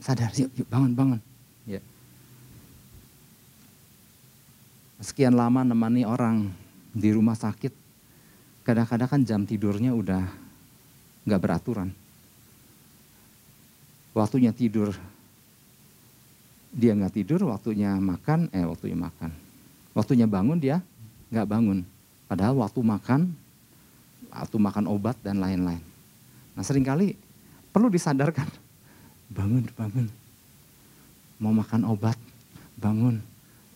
sadar, 0.00 0.32
yuk, 0.32 0.48
yuk 0.56 0.68
bangun, 0.72 0.92
bangun. 0.96 1.20
Ya 1.68 1.84
sekian 5.02 5.34
lama 5.34 5.66
nemani 5.66 6.06
orang 6.06 6.46
di 6.94 7.10
rumah 7.10 7.34
sakit, 7.34 7.74
kadang-kadang 8.62 9.10
kan 9.10 9.20
jam 9.26 9.42
tidurnya 9.42 9.90
udah 9.90 10.22
nggak 11.26 11.42
beraturan. 11.42 11.90
Waktunya 14.14 14.54
tidur, 14.54 14.94
dia 16.70 16.94
nggak 16.94 17.18
tidur, 17.18 17.50
waktunya 17.50 17.98
makan, 17.98 18.46
eh 18.54 18.62
waktunya 18.62 18.94
makan. 18.96 19.34
Waktunya 19.92 20.30
bangun 20.30 20.62
dia 20.62 20.78
nggak 21.32 21.48
bangun. 21.48 21.80
Padahal 22.28 22.60
waktu 22.60 22.80
makan, 22.84 23.32
waktu 24.28 24.56
makan 24.60 24.84
obat 24.86 25.16
dan 25.24 25.40
lain-lain. 25.40 25.80
Nah 26.52 26.62
sering 26.62 26.84
kali 26.84 27.16
perlu 27.72 27.88
disadarkan, 27.88 28.46
bangun, 29.36 29.64
bangun. 29.72 30.06
Mau 31.40 31.50
makan 31.50 31.88
obat, 31.88 32.14
bangun 32.76 33.18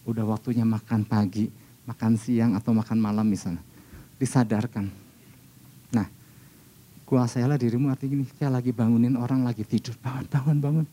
udah 0.06 0.22
waktunya 0.22 0.62
makan 0.62 1.02
pagi, 1.02 1.50
makan 1.88 2.14
siang 2.14 2.54
atau 2.54 2.70
makan 2.70 2.98
malam 3.00 3.26
misalnya. 3.26 3.60
Disadarkan. 4.16 4.86
Nah, 5.92 6.06
kuasailah 7.04 7.58
dirimu 7.58 7.90
artinya 7.90 8.16
gini, 8.16 8.24
kayak 8.38 8.62
lagi 8.62 8.70
bangunin 8.70 9.18
orang 9.18 9.42
lagi 9.42 9.66
tidur, 9.66 9.98
bangun, 9.98 10.24
bangun, 10.30 10.58
bangun. 10.62 10.86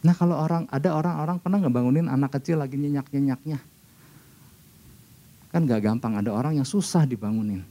Nah 0.00 0.16
kalau 0.16 0.40
orang 0.40 0.64
ada 0.72 0.96
orang-orang 0.96 1.36
pernah 1.36 1.60
ngebangunin 1.60 2.08
anak 2.08 2.40
kecil 2.40 2.56
lagi 2.56 2.80
nyenyak-nyenyaknya. 2.80 3.60
Kan 5.50 5.66
gak 5.66 5.82
gampang, 5.82 6.14
ada 6.14 6.30
orang 6.30 6.62
yang 6.62 6.66
susah 6.66 7.02
dibangunin. 7.02 7.66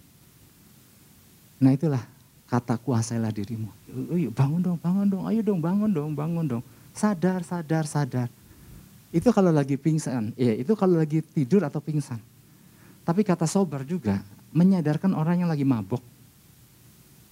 Nah 1.59 1.71
itulah 1.75 2.03
kata 2.47 2.75
kuasailah 2.79 3.31
dirimu. 3.31 3.71
Ayo 4.11 4.31
bangun 4.31 4.59
dong, 4.59 4.77
bangun 4.79 5.07
dong, 5.07 5.23
ayo 5.27 5.39
dong, 5.43 5.59
bangun 5.63 5.91
dong, 5.91 6.11
bangun 6.15 6.45
dong. 6.47 6.63
Sadar, 6.91 7.43
sadar, 7.43 7.87
sadar. 7.87 8.27
Itu 9.09 9.31
kalau 9.31 9.49
lagi 9.49 9.79
pingsan, 9.79 10.35
ya 10.35 10.53
itu 10.53 10.75
kalau 10.75 10.99
lagi 10.99 11.23
tidur 11.23 11.63
atau 11.63 11.79
pingsan. 11.81 12.19
Tapi 13.07 13.25
kata 13.25 13.49
sober 13.49 13.81
juga 13.87 14.21
menyadarkan 14.53 15.15
orang 15.17 15.41
yang 15.45 15.49
lagi 15.49 15.65
mabok. 15.65 16.01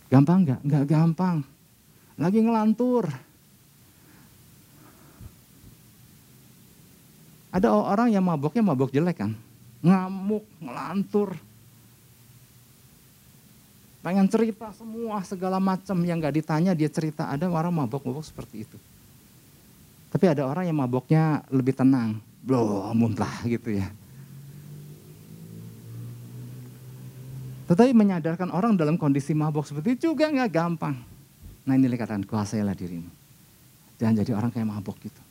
Gampang 0.08 0.48
nggak? 0.48 0.60
Nggak 0.64 0.86
gampang. 0.88 1.38
Lagi 2.18 2.40
ngelantur. 2.42 3.06
Ada 7.54 7.74
orang 7.74 8.10
yang 8.14 8.26
maboknya 8.26 8.64
mabok 8.64 8.90
jelek 8.94 9.22
kan. 9.22 9.32
Ngamuk, 9.82 10.46
ngelantur. 10.62 11.38
Pengen 14.02 14.28
cerita 14.32 14.72
semua 14.72 15.20
segala 15.28 15.60
macam 15.60 15.98
yang 16.06 16.18
gak 16.22 16.38
ditanya 16.40 16.72
dia 16.72 16.88
cerita. 16.88 17.28
Ada 17.28 17.52
orang 17.52 17.74
mabok-mabok 17.74 18.24
seperti 18.24 18.64
itu. 18.64 18.78
Tapi 20.08 20.26
ada 20.32 20.48
orang 20.48 20.64
yang 20.64 20.78
maboknya 20.80 21.44
lebih 21.52 21.76
tenang. 21.76 22.18
Belum 22.42 22.96
muntah 22.96 23.44
gitu 23.44 23.76
ya. 23.76 23.92
Tetapi 27.68 27.92
menyadarkan 27.92 28.48
orang 28.56 28.80
dalam 28.80 28.96
kondisi 28.96 29.36
mabok 29.36 29.68
seperti 29.68 30.00
itu 30.00 30.16
juga 30.16 30.32
nggak 30.32 30.52
gampang. 30.56 30.96
Nah 31.68 31.76
ini 31.76 31.92
katakan 32.00 32.24
kuasailah 32.24 32.72
dirimu. 32.72 33.12
Jangan 34.00 34.24
jadi 34.24 34.32
orang 34.32 34.56
kayak 34.56 34.72
mabok 34.72 34.96
gitu. 35.04 35.22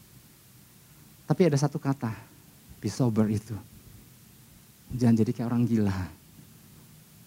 Tapi 1.25 1.49
ada 1.49 1.57
satu 1.57 1.81
kata, 1.81 2.13
be 2.77 2.93
sober 2.93 3.25
itu. 3.33 3.57
Jangan 4.95 5.17
jadi 5.19 5.31
kayak 5.35 5.49
orang 5.51 5.65
gila. 5.67 5.97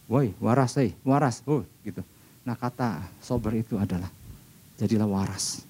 Woi, 0.10 0.34
waras, 0.42 0.80
eh, 0.82 0.96
waras, 1.06 1.46
oh, 1.46 1.62
gitu. 1.86 2.02
Nah 2.48 2.58
kata 2.58 3.04
sober 3.22 3.54
itu 3.60 3.78
adalah, 3.78 4.10
jadilah 4.80 5.06
waras. 5.06 5.62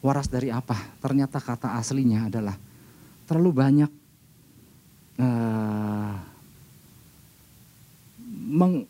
Waras 0.00 0.30
dari 0.30 0.48
apa? 0.48 0.78
Ternyata 1.02 1.42
kata 1.42 1.76
aslinya 1.76 2.30
adalah 2.30 2.56
terlalu 3.26 3.50
banyak 3.52 3.90
uh, 5.20 6.14
meng, 8.46 8.86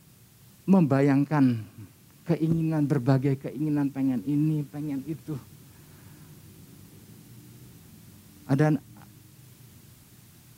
membayangkan 0.69 1.65
keinginan 2.29 2.85
berbagai 2.85 3.41
keinginan 3.41 3.91
pengen 3.91 4.21
ini, 4.29 4.63
pengen 4.63 5.03
itu 5.09 5.35
ada 8.47 8.79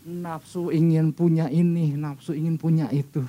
nafsu 0.09 0.73
ingin 0.73 1.13
punya 1.13 1.53
ini, 1.53 1.93
nafsu 1.93 2.33
ingin 2.33 2.57
punya 2.57 2.89
itu. 2.89 3.21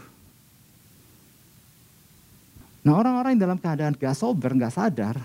Nah 2.87 2.95
orang-orang 2.95 3.35
yang 3.35 3.43
dalam 3.43 3.59
keadaan 3.59 3.93
gak 3.99 4.15
sober, 4.15 4.55
gak 4.55 4.71
sadar, 4.71 5.19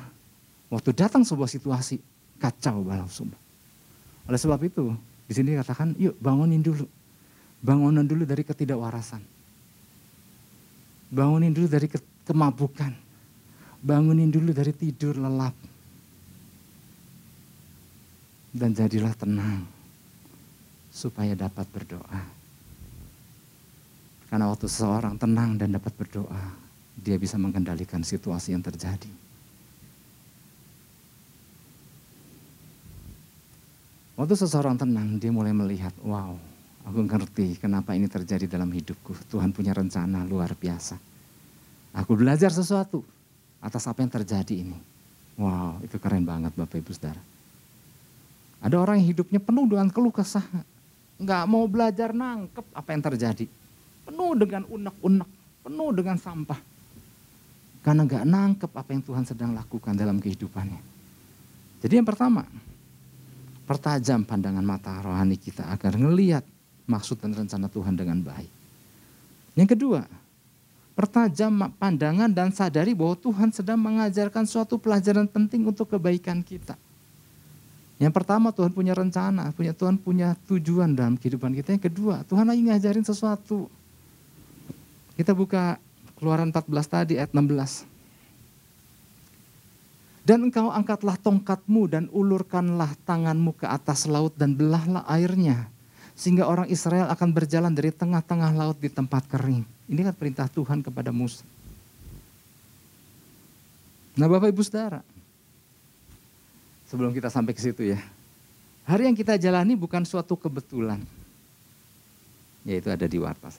waktu 0.69 0.91
datang 0.91 1.23
sebuah 1.23 1.47
situasi, 1.47 2.03
kacau 2.43 2.83
semua. 3.07 3.39
Oleh 4.27 4.41
sebab 4.41 4.59
itu, 4.67 4.91
di 5.31 5.33
sini 5.33 5.55
dikatakan, 5.55 5.95
yuk 5.97 6.19
bangunin 6.19 6.61
dulu. 6.61 6.85
Bangunan 7.65 8.05
dulu 8.05 8.29
dari 8.29 8.45
ketidakwarasan. 8.45 9.23
Bangunin 11.15 11.55
dulu 11.55 11.71
dari 11.71 11.89
kemabukan. 12.27 12.93
Bangunin 13.81 14.29
dulu 14.29 14.53
dari 14.53 14.73
tidur 14.77 15.17
lelap 15.17 15.55
dan 18.55 18.71
jadilah 18.71 19.11
tenang 19.19 19.74
supaya 20.95 21.35
dapat 21.35 21.67
berdoa. 21.75 22.23
Karena 24.31 24.47
waktu 24.47 24.71
seseorang 24.71 25.19
tenang 25.19 25.59
dan 25.59 25.75
dapat 25.75 25.91
berdoa, 25.99 26.55
dia 26.95 27.19
bisa 27.19 27.35
mengendalikan 27.35 28.07
situasi 28.07 28.55
yang 28.55 28.63
terjadi. 28.63 29.11
Waktu 34.15 34.35
seseorang 34.39 34.79
tenang, 34.79 35.19
dia 35.19 35.35
mulai 35.35 35.51
melihat, 35.51 35.91
wow, 36.07 36.39
aku 36.87 37.03
ngerti 37.03 37.59
kenapa 37.59 37.99
ini 37.99 38.07
terjadi 38.07 38.47
dalam 38.47 38.71
hidupku. 38.71 39.11
Tuhan 39.27 39.51
punya 39.51 39.75
rencana 39.75 40.23
luar 40.23 40.55
biasa. 40.55 40.95
Aku 41.99 42.15
belajar 42.15 42.55
sesuatu 42.55 43.03
atas 43.59 43.83
apa 43.91 44.07
yang 44.07 44.15
terjadi 44.15 44.55
ini. 44.63 44.79
Wow, 45.35 45.83
itu 45.83 45.99
keren 45.99 46.23
banget 46.23 46.55
Bapak 46.55 46.79
Ibu 46.79 46.95
Saudara. 46.95 47.19
Ada 48.63 48.79
orang 48.79 49.03
yang 49.03 49.11
hidupnya 49.11 49.43
penuh 49.43 49.67
dengan 49.67 49.91
keluh 49.91 50.15
kesah. 50.15 50.47
Nggak 51.21 51.43
mau 51.47 51.65
belajar 51.71 52.11
nangkep 52.11 52.67
apa 52.75 52.89
yang 52.91 53.03
terjadi. 53.03 53.47
Penuh 54.05 54.33
dengan 54.37 54.63
unek-unek, 54.69 55.31
penuh 55.65 55.91
dengan 55.95 56.17
sampah. 56.19 56.61
Karena 57.85 58.03
nggak 58.09 58.25
nangkep 58.25 58.71
apa 58.73 58.91
yang 58.91 59.03
Tuhan 59.05 59.25
sedang 59.29 59.51
lakukan 59.53 59.93
dalam 59.93 60.17
kehidupannya. 60.19 60.81
Jadi 61.85 62.01
yang 62.01 62.09
pertama, 62.09 62.49
pertajam 63.69 64.25
pandangan 64.25 64.65
mata 64.65 64.97
rohani 65.05 65.37
kita 65.37 65.69
agar 65.69 65.97
ngeliat 65.97 66.45
maksud 66.89 67.21
dan 67.21 67.33
rencana 67.37 67.69
Tuhan 67.69 67.97
dengan 67.97 68.21
baik. 68.25 68.53
Yang 69.57 69.69
kedua, 69.77 70.01
pertajam 70.97 71.73
pandangan 71.77 72.31
dan 72.33 72.51
sadari 72.53 72.97
bahwa 72.97 73.17
Tuhan 73.21 73.53
sedang 73.53 73.81
mengajarkan 73.81 74.45
suatu 74.49 74.81
pelajaran 74.81 75.29
penting 75.29 75.69
untuk 75.69 75.93
kebaikan 75.93 76.41
kita. 76.41 76.77
Yang 78.03 78.13
pertama 78.13 78.51
Tuhan 78.51 78.75
punya 78.75 78.91
rencana, 78.91 79.55
punya 79.55 79.71
Tuhan 79.71 79.95
punya 79.99 80.35
tujuan 80.51 80.99
dalam 80.99 81.15
kehidupan 81.15 81.55
kita. 81.55 81.79
Yang 81.79 81.91
kedua, 81.91 82.27
Tuhan 82.27 82.47
lagi 82.51 82.63
ngajarin 82.67 83.07
sesuatu. 83.07 83.71
Kita 85.15 85.31
buka 85.31 85.79
Keluaran 86.19 86.51
14 86.51 86.87
tadi 86.91 87.15
ayat 87.19 87.31
16. 87.31 87.87
Dan 90.25 90.49
engkau 90.49 90.73
angkatlah 90.73 91.21
tongkatmu 91.21 91.83
dan 91.85 92.05
ulurkanlah 92.09 92.97
tanganmu 93.05 93.53
ke 93.61 93.69
atas 93.69 94.09
laut 94.09 94.33
dan 94.35 94.57
belahlah 94.57 95.05
airnya. 95.05 95.69
Sehingga 96.17 96.49
orang 96.49 96.65
Israel 96.73 97.13
akan 97.13 97.29
berjalan 97.35 97.77
dari 97.77 97.93
tengah-tengah 97.93 98.57
laut 98.57 98.81
di 98.81 98.89
tempat 98.89 99.29
kering. 99.29 99.69
Ini 99.85 100.01
kan 100.01 100.15
perintah 100.17 100.49
Tuhan 100.49 100.81
kepada 100.81 101.13
Musa. 101.13 101.45
Nah 104.17 104.31
Bapak 104.31 104.49
Ibu 104.49 104.63
Saudara, 104.65 105.05
sebelum 106.95 107.11
kita 107.11 107.27
sampai 107.27 107.51
ke 107.51 107.59
situ 107.59 107.91
ya. 107.91 107.99
Hari 108.87 109.11
yang 109.11 109.19
kita 109.19 109.35
jalani 109.35 109.75
bukan 109.75 110.07
suatu 110.07 110.39
kebetulan. 110.39 111.03
Yaitu 112.63 112.87
ada 112.87 113.03
di 113.11 113.19
wartas. 113.19 113.59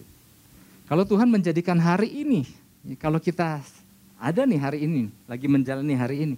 Kalau 0.88 1.04
Tuhan 1.04 1.28
menjadikan 1.28 1.76
hari 1.76 2.24
ini, 2.24 2.48
kalau 2.96 3.20
kita 3.20 3.60
ada 4.16 4.42
nih 4.48 4.56
hari 4.56 4.88
ini, 4.88 5.12
lagi 5.28 5.52
menjalani 5.52 5.96
hari 6.00 6.18
ini. 6.24 6.36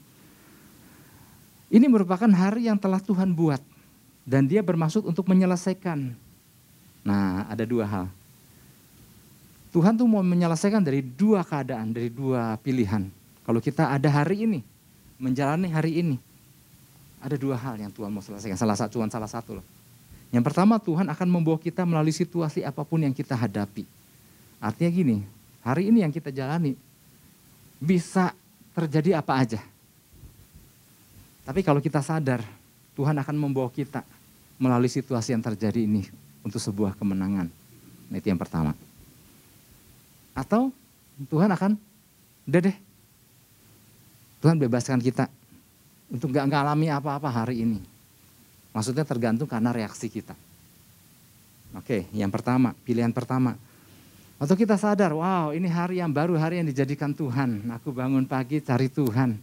Ini 1.70 1.86
merupakan 1.86 2.32
hari 2.34 2.66
yang 2.66 2.82
telah 2.82 2.98
Tuhan 2.98 3.30
buat. 3.30 3.62
Dan 4.26 4.50
dia 4.50 4.66
bermaksud 4.66 5.06
untuk 5.06 5.30
menyelesaikan. 5.30 6.18
Nah 7.06 7.46
ada 7.46 7.62
dua 7.62 7.86
hal. 7.86 8.06
Tuhan 9.70 9.94
tuh 9.94 10.10
mau 10.10 10.26
menyelesaikan 10.26 10.82
dari 10.82 11.06
dua 11.06 11.46
keadaan, 11.46 11.94
dari 11.94 12.10
dua 12.10 12.58
pilihan. 12.58 13.06
Kalau 13.46 13.62
kita 13.62 13.94
ada 13.94 14.10
hari 14.10 14.50
ini, 14.50 14.60
menjalani 15.22 15.70
hari 15.70 16.02
ini, 16.02 16.18
ada 17.17 17.36
dua 17.36 17.58
hal 17.58 17.75
yang 17.82 17.89
Tuhan 17.89 18.10
mau 18.13 18.21
selesaikan. 18.21 18.58
Salah 18.58 18.77
satu, 18.77 19.01
Tuhan 19.01 19.10
salah 19.10 19.30
satu 19.30 19.62
loh. 19.62 19.65
Yang 20.30 20.43
pertama 20.51 20.75
Tuhan 20.77 21.08
akan 21.08 21.27
membawa 21.27 21.58
kita 21.58 21.88
melalui 21.88 22.12
situasi 22.12 22.62
apa 22.62 22.84
pun 22.84 22.99
yang 22.99 23.15
kita 23.15 23.34
hadapi. 23.34 23.88
Artinya 24.60 24.91
gini, 24.91 25.17
hari 25.63 25.88
ini 25.89 26.03
yang 26.03 26.12
kita 26.12 26.34
jalani 26.34 26.75
bisa 27.80 28.36
terjadi 28.75 29.17
apa 29.17 29.34
aja. 29.39 29.62
Tapi 31.47 31.63
kalau 31.63 31.80
kita 31.80 32.03
sadar, 32.03 32.43
Tuhan 32.97 33.15
akan 33.15 33.36
membawa 33.39 33.71
kita 33.71 34.03
melalui 34.60 34.91
situasi 34.91 35.32
yang 35.32 35.41
terjadi 35.45 35.86
ini 35.86 36.03
untuk 36.43 36.60
sebuah 36.60 36.97
kemenangan. 36.99 37.47
Nah 38.12 38.15
itu 38.19 38.27
yang 38.27 38.41
pertama. 38.41 38.75
Atau 40.36 40.75
Tuhan 41.32 41.49
akan, 41.49 41.80
udah 42.45 42.62
deh, 42.67 42.77
Tuhan 44.43 44.60
bebaskan 44.60 45.01
kita 45.01 45.32
untuk 46.08 46.32
gak 46.32 46.48
ngalami 46.48 46.88
apa-apa 46.91 47.28
hari 47.28 47.63
ini. 47.67 47.80
Maksudnya 48.72 49.04
tergantung 49.04 49.50
karena 49.50 49.74
reaksi 49.74 50.08
kita. 50.08 50.38
Oke, 51.76 52.08
yang 52.15 52.32
pertama, 52.32 52.72
pilihan 52.88 53.12
pertama. 53.12 53.60
Waktu 54.38 54.54
kita 54.54 54.78
sadar, 54.78 55.17
wow 55.17 55.50
ini 55.50 55.65
hari 55.65 55.98
yang 55.98 56.13
baru, 56.13 56.38
hari 56.38 56.62
yang 56.62 56.67
dijadikan 56.70 57.10
Tuhan. 57.12 57.74
Aku 57.82 57.89
bangun 57.89 58.24
pagi 58.24 58.62
cari 58.62 58.86
Tuhan. 58.88 59.34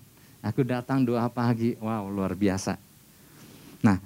Aku 0.44 0.62
datang 0.62 1.02
doa 1.02 1.26
pagi, 1.26 1.74
wow 1.82 2.06
luar 2.06 2.38
biasa. 2.38 2.78
Nah, 3.82 3.98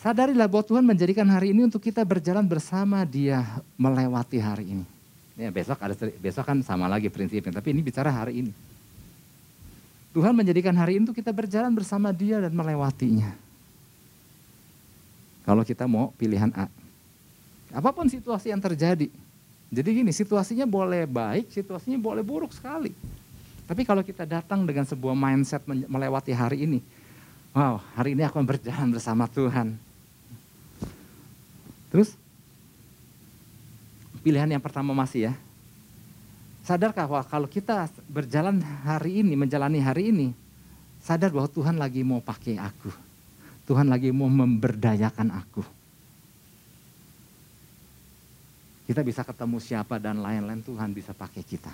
sadarilah 0.00 0.48
bahwa 0.48 0.64
Tuhan 0.64 0.84
menjadikan 0.86 1.28
hari 1.28 1.52
ini 1.52 1.68
untuk 1.68 1.84
kita 1.84 2.00
berjalan 2.00 2.42
bersama 2.48 3.04
dia 3.04 3.44
melewati 3.76 4.40
hari 4.40 4.72
ini. 4.78 4.86
Ya, 5.34 5.50
besok 5.50 5.78
ada 5.82 5.94
besok 6.22 6.46
kan 6.46 6.58
sama 6.62 6.86
lagi 6.86 7.10
prinsipnya, 7.10 7.50
tapi 7.52 7.74
ini 7.74 7.82
bicara 7.82 8.08
hari 8.08 8.46
ini. 8.46 8.52
Tuhan 10.14 10.30
menjadikan 10.30 10.70
hari 10.78 11.02
itu 11.02 11.10
kita 11.10 11.34
berjalan 11.34 11.74
bersama 11.74 12.14
dia 12.14 12.38
dan 12.38 12.54
melewatinya. 12.54 13.34
Kalau 15.42 15.66
kita 15.66 15.90
mau 15.90 16.14
pilihan 16.14 16.54
A. 16.54 16.70
Apa 17.74 17.90
pun 17.90 18.06
situasi 18.06 18.54
yang 18.54 18.62
terjadi. 18.62 19.10
Jadi 19.74 19.88
gini, 19.90 20.14
situasinya 20.14 20.70
boleh 20.70 21.10
baik, 21.10 21.50
situasinya 21.50 21.98
boleh 21.98 22.22
buruk 22.22 22.54
sekali. 22.54 22.94
Tapi 23.66 23.82
kalau 23.82 24.06
kita 24.06 24.22
datang 24.22 24.62
dengan 24.62 24.86
sebuah 24.86 25.18
mindset 25.18 25.66
melewati 25.66 26.30
hari 26.30 26.62
ini, 26.62 26.78
wow, 27.50 27.82
hari 27.98 28.14
ini 28.14 28.22
aku 28.22 28.38
berjalan 28.46 28.94
bersama 28.94 29.26
Tuhan. 29.26 29.74
Terus, 31.90 32.14
pilihan 34.22 34.46
yang 34.46 34.62
pertama 34.62 34.94
masih 34.94 35.30
ya, 35.30 35.34
Sadarkah 36.64 37.04
bahwa 37.04 37.24
kalau 37.28 37.44
kita 37.44 37.92
berjalan 38.08 38.56
hari 38.64 39.20
ini, 39.20 39.36
menjalani 39.36 39.84
hari 39.84 40.08
ini, 40.08 40.28
sadar 41.04 41.28
bahwa 41.28 41.44
Tuhan 41.52 41.76
lagi 41.76 42.00
mau 42.00 42.24
pakai 42.24 42.56
aku. 42.56 42.88
Tuhan 43.68 43.84
lagi 43.84 44.08
mau 44.08 44.32
memberdayakan 44.32 45.28
aku. 45.28 45.60
Kita 48.88 49.00
bisa 49.04 49.24
ketemu 49.24 49.60
siapa 49.60 50.00
dan 50.00 50.24
lain-lain 50.24 50.64
Tuhan 50.64 50.92
bisa 50.92 51.12
pakai 51.12 51.44
kita. 51.44 51.72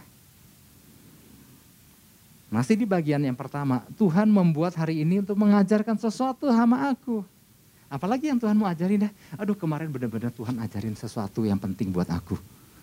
Masih 2.50 2.74
di 2.74 2.86
bagian 2.86 3.22
yang 3.22 3.38
pertama, 3.38 3.86
Tuhan 3.94 4.26
membuat 4.26 4.74
hari 4.74 5.06
ini 5.06 5.22
untuk 5.22 5.38
mengajarkan 5.38 5.98
sesuatu 6.02 6.50
sama 6.50 6.90
aku. 6.90 7.22
Apalagi 7.86 8.30
yang 8.30 8.42
Tuhan 8.42 8.58
mau 8.58 8.66
ajarin 8.66 9.06
deh. 9.06 9.12
Aduh 9.38 9.54
kemarin 9.54 9.90
benar-benar 9.90 10.34
Tuhan 10.34 10.58
ajarin 10.58 10.98
sesuatu 10.98 11.46
yang 11.46 11.58
penting 11.58 11.94
buat 11.94 12.10
aku. 12.10 12.38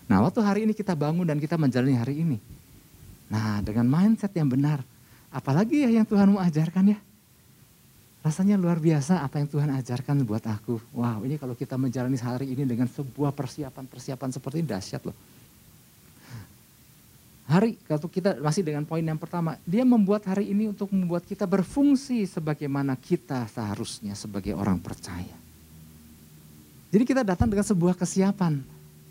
Nah 0.08 0.24
waktu 0.24 0.40
hari 0.40 0.60
ini 0.64 0.72
kita 0.72 0.96
bangun 0.96 1.28
dan 1.28 1.36
kita 1.36 1.60
menjalani 1.60 1.94
hari 1.94 2.24
ini. 2.24 2.40
Nah 3.28 3.60
dengan 3.60 3.84
mindset 3.84 4.32
yang 4.32 4.48
benar. 4.48 4.80
Apalagi 5.28 5.84
ya 5.84 5.92
yang 5.92 6.08
Tuhan 6.08 6.32
mau 6.32 6.40
ajarkan 6.40 6.96
ya. 6.96 6.98
Rasanya 8.24 8.56
luar 8.58 8.80
biasa 8.80 9.22
apa 9.22 9.38
yang 9.38 9.48
Tuhan 9.52 9.68
ajarkan 9.68 10.24
buat 10.24 10.42
aku. 10.48 10.80
Wow 10.96 11.28
ini 11.28 11.36
kalau 11.36 11.52
kita 11.52 11.76
menjalani 11.76 12.16
hari 12.16 12.56
ini 12.56 12.64
dengan 12.64 12.88
sebuah 12.88 13.36
persiapan-persiapan 13.36 14.28
seperti 14.32 14.64
ini 14.64 14.68
dahsyat 14.72 15.04
loh. 15.04 15.16
Hari, 17.48 17.80
kalau 17.88 18.12
kita 18.12 18.36
masih 18.44 18.60
dengan 18.60 18.84
poin 18.84 19.00
yang 19.00 19.16
pertama, 19.16 19.56
dia 19.64 19.80
membuat 19.80 20.20
hari 20.28 20.52
ini 20.52 20.68
untuk 20.68 20.92
membuat 20.92 21.24
kita 21.24 21.48
berfungsi 21.48 22.28
sebagaimana 22.28 22.92
kita 22.92 23.48
seharusnya 23.48 24.12
sebagai 24.12 24.52
orang 24.52 24.76
percaya. 24.76 25.32
Jadi 26.92 27.04
kita 27.08 27.24
datang 27.24 27.48
dengan 27.48 27.64
sebuah 27.64 27.96
kesiapan. 27.96 28.60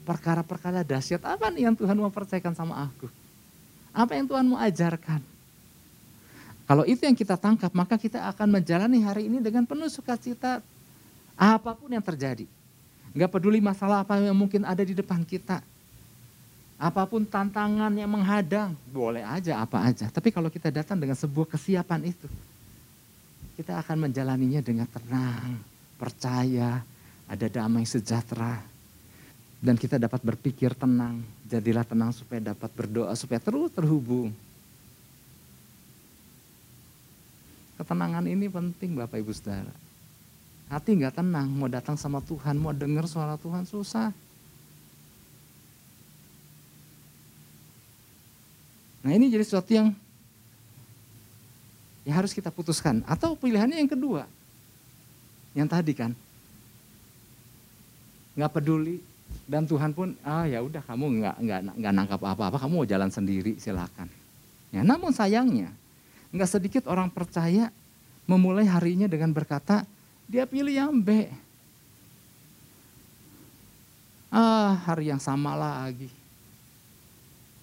Perkara-perkara 0.07 0.87
dahsyat 0.87 1.19
apa 1.27 1.51
nih 1.51 1.67
yang 1.67 1.75
Tuhan 1.75 1.99
mau 1.99 2.07
percayakan 2.07 2.55
sama 2.55 2.87
aku? 2.87 3.11
Apa 3.91 4.15
yang 4.15 4.23
Tuhan 4.23 4.47
mau 4.47 4.55
ajarkan? 4.55 5.19
Kalau 6.63 6.87
itu 6.87 7.03
yang 7.03 7.15
kita 7.15 7.35
tangkap, 7.35 7.71
maka 7.75 7.99
kita 7.99 8.23
akan 8.31 8.59
menjalani 8.59 9.03
hari 9.03 9.27
ini 9.27 9.43
dengan 9.43 9.67
penuh 9.67 9.91
sukacita 9.91 10.63
apa 11.35 11.75
pun 11.75 11.91
yang 11.91 12.03
terjadi. 12.03 12.47
Gak 13.15 13.31
peduli 13.31 13.59
masalah 13.59 14.03
apa 14.03 14.15
yang 14.19 14.35
mungkin 14.35 14.63
ada 14.63 14.83
di 14.83 14.93
depan 14.95 15.25
kita 15.27 15.59
Apa 16.77 17.09
pun 17.09 17.25
tantangan 17.25 17.89
yang 17.97 18.05
menghadang, 18.05 18.77
boleh 18.93 19.25
aja 19.25 19.65
apa 19.65 19.81
aja. 19.81 20.13
Tapi 20.13 20.29
kalau 20.29 20.45
kita 20.45 20.69
datang 20.69 21.01
dengan 21.01 21.17
sebuah 21.17 21.49
kesiapan 21.57 22.13
itu, 22.13 22.29
kita 23.57 23.81
akan 23.81 24.05
menjalaninya 24.05 24.61
dengan 24.61 24.85
tenang, 24.85 25.57
percaya, 25.97 26.85
ada 27.25 27.47
damai 27.49 27.81
sejahtera. 27.81 28.61
Dan 29.57 29.73
kita 29.73 29.97
dapat 29.97 30.21
berpikir 30.21 30.77
tenang, 30.77 31.25
jadilah 31.49 31.81
tenang 31.81 32.13
supaya 32.13 32.53
dapat 32.53 32.69
berdoa, 32.77 33.13
supaya 33.17 33.41
terus 33.41 33.73
terhubung. 33.73 34.29
Ketenangan 37.77 38.25
ini 38.29 38.45
penting 38.49 38.93
Bapak 38.97 39.17
Ibu 39.21 39.33
Saudara. 39.33 39.73
Hati 40.69 40.93
nggak 40.97 41.17
tenang, 41.17 41.49
mau 41.49 41.69
datang 41.69 41.97
sama 41.97 42.21
Tuhan, 42.21 42.57
mau 42.57 42.73
dengar 42.73 43.09
suara 43.09 43.33
Tuhan 43.37 43.65
susah. 43.65 44.13
Nah 49.01 49.11
ini 49.15 49.31
jadi 49.31 49.45
sesuatu 49.45 49.71
yang 49.71 49.95
ya 52.05 52.13
harus 52.13 52.35
kita 52.35 52.53
putuskan. 52.53 53.01
Atau 53.09 53.33
pilihannya 53.39 53.79
yang 53.79 53.89
kedua, 53.89 54.27
yang 55.57 55.65
tadi 55.65 55.95
kan, 55.95 56.11
nggak 58.35 58.51
peduli 58.51 58.99
dan 59.47 59.63
Tuhan 59.63 59.95
pun 59.95 60.11
ah 60.27 60.43
ya 60.43 60.59
udah 60.59 60.83
kamu 60.83 61.23
nggak 61.23 61.35
nggak 61.39 61.59
nggak 61.79 61.93
nangkap 61.95 62.19
apa-apa, 62.19 62.59
kamu 62.59 62.83
mau 62.83 62.87
jalan 62.87 63.07
sendiri 63.07 63.55
silakan. 63.55 64.11
Ya 64.75 64.83
namun 64.83 65.15
sayangnya 65.15 65.71
nggak 66.35 66.49
sedikit 66.59 66.83
orang 66.91 67.07
percaya 67.07 67.71
memulai 68.27 68.67
harinya 68.67 69.07
dengan 69.07 69.31
berkata 69.31 69.87
dia 70.27 70.43
pilih 70.43 70.75
yang 70.75 70.91
B. 70.99 71.31
Ah 74.27 74.75
hari 74.83 75.07
yang 75.07 75.23
sama 75.23 75.55
lagi. 75.55 76.11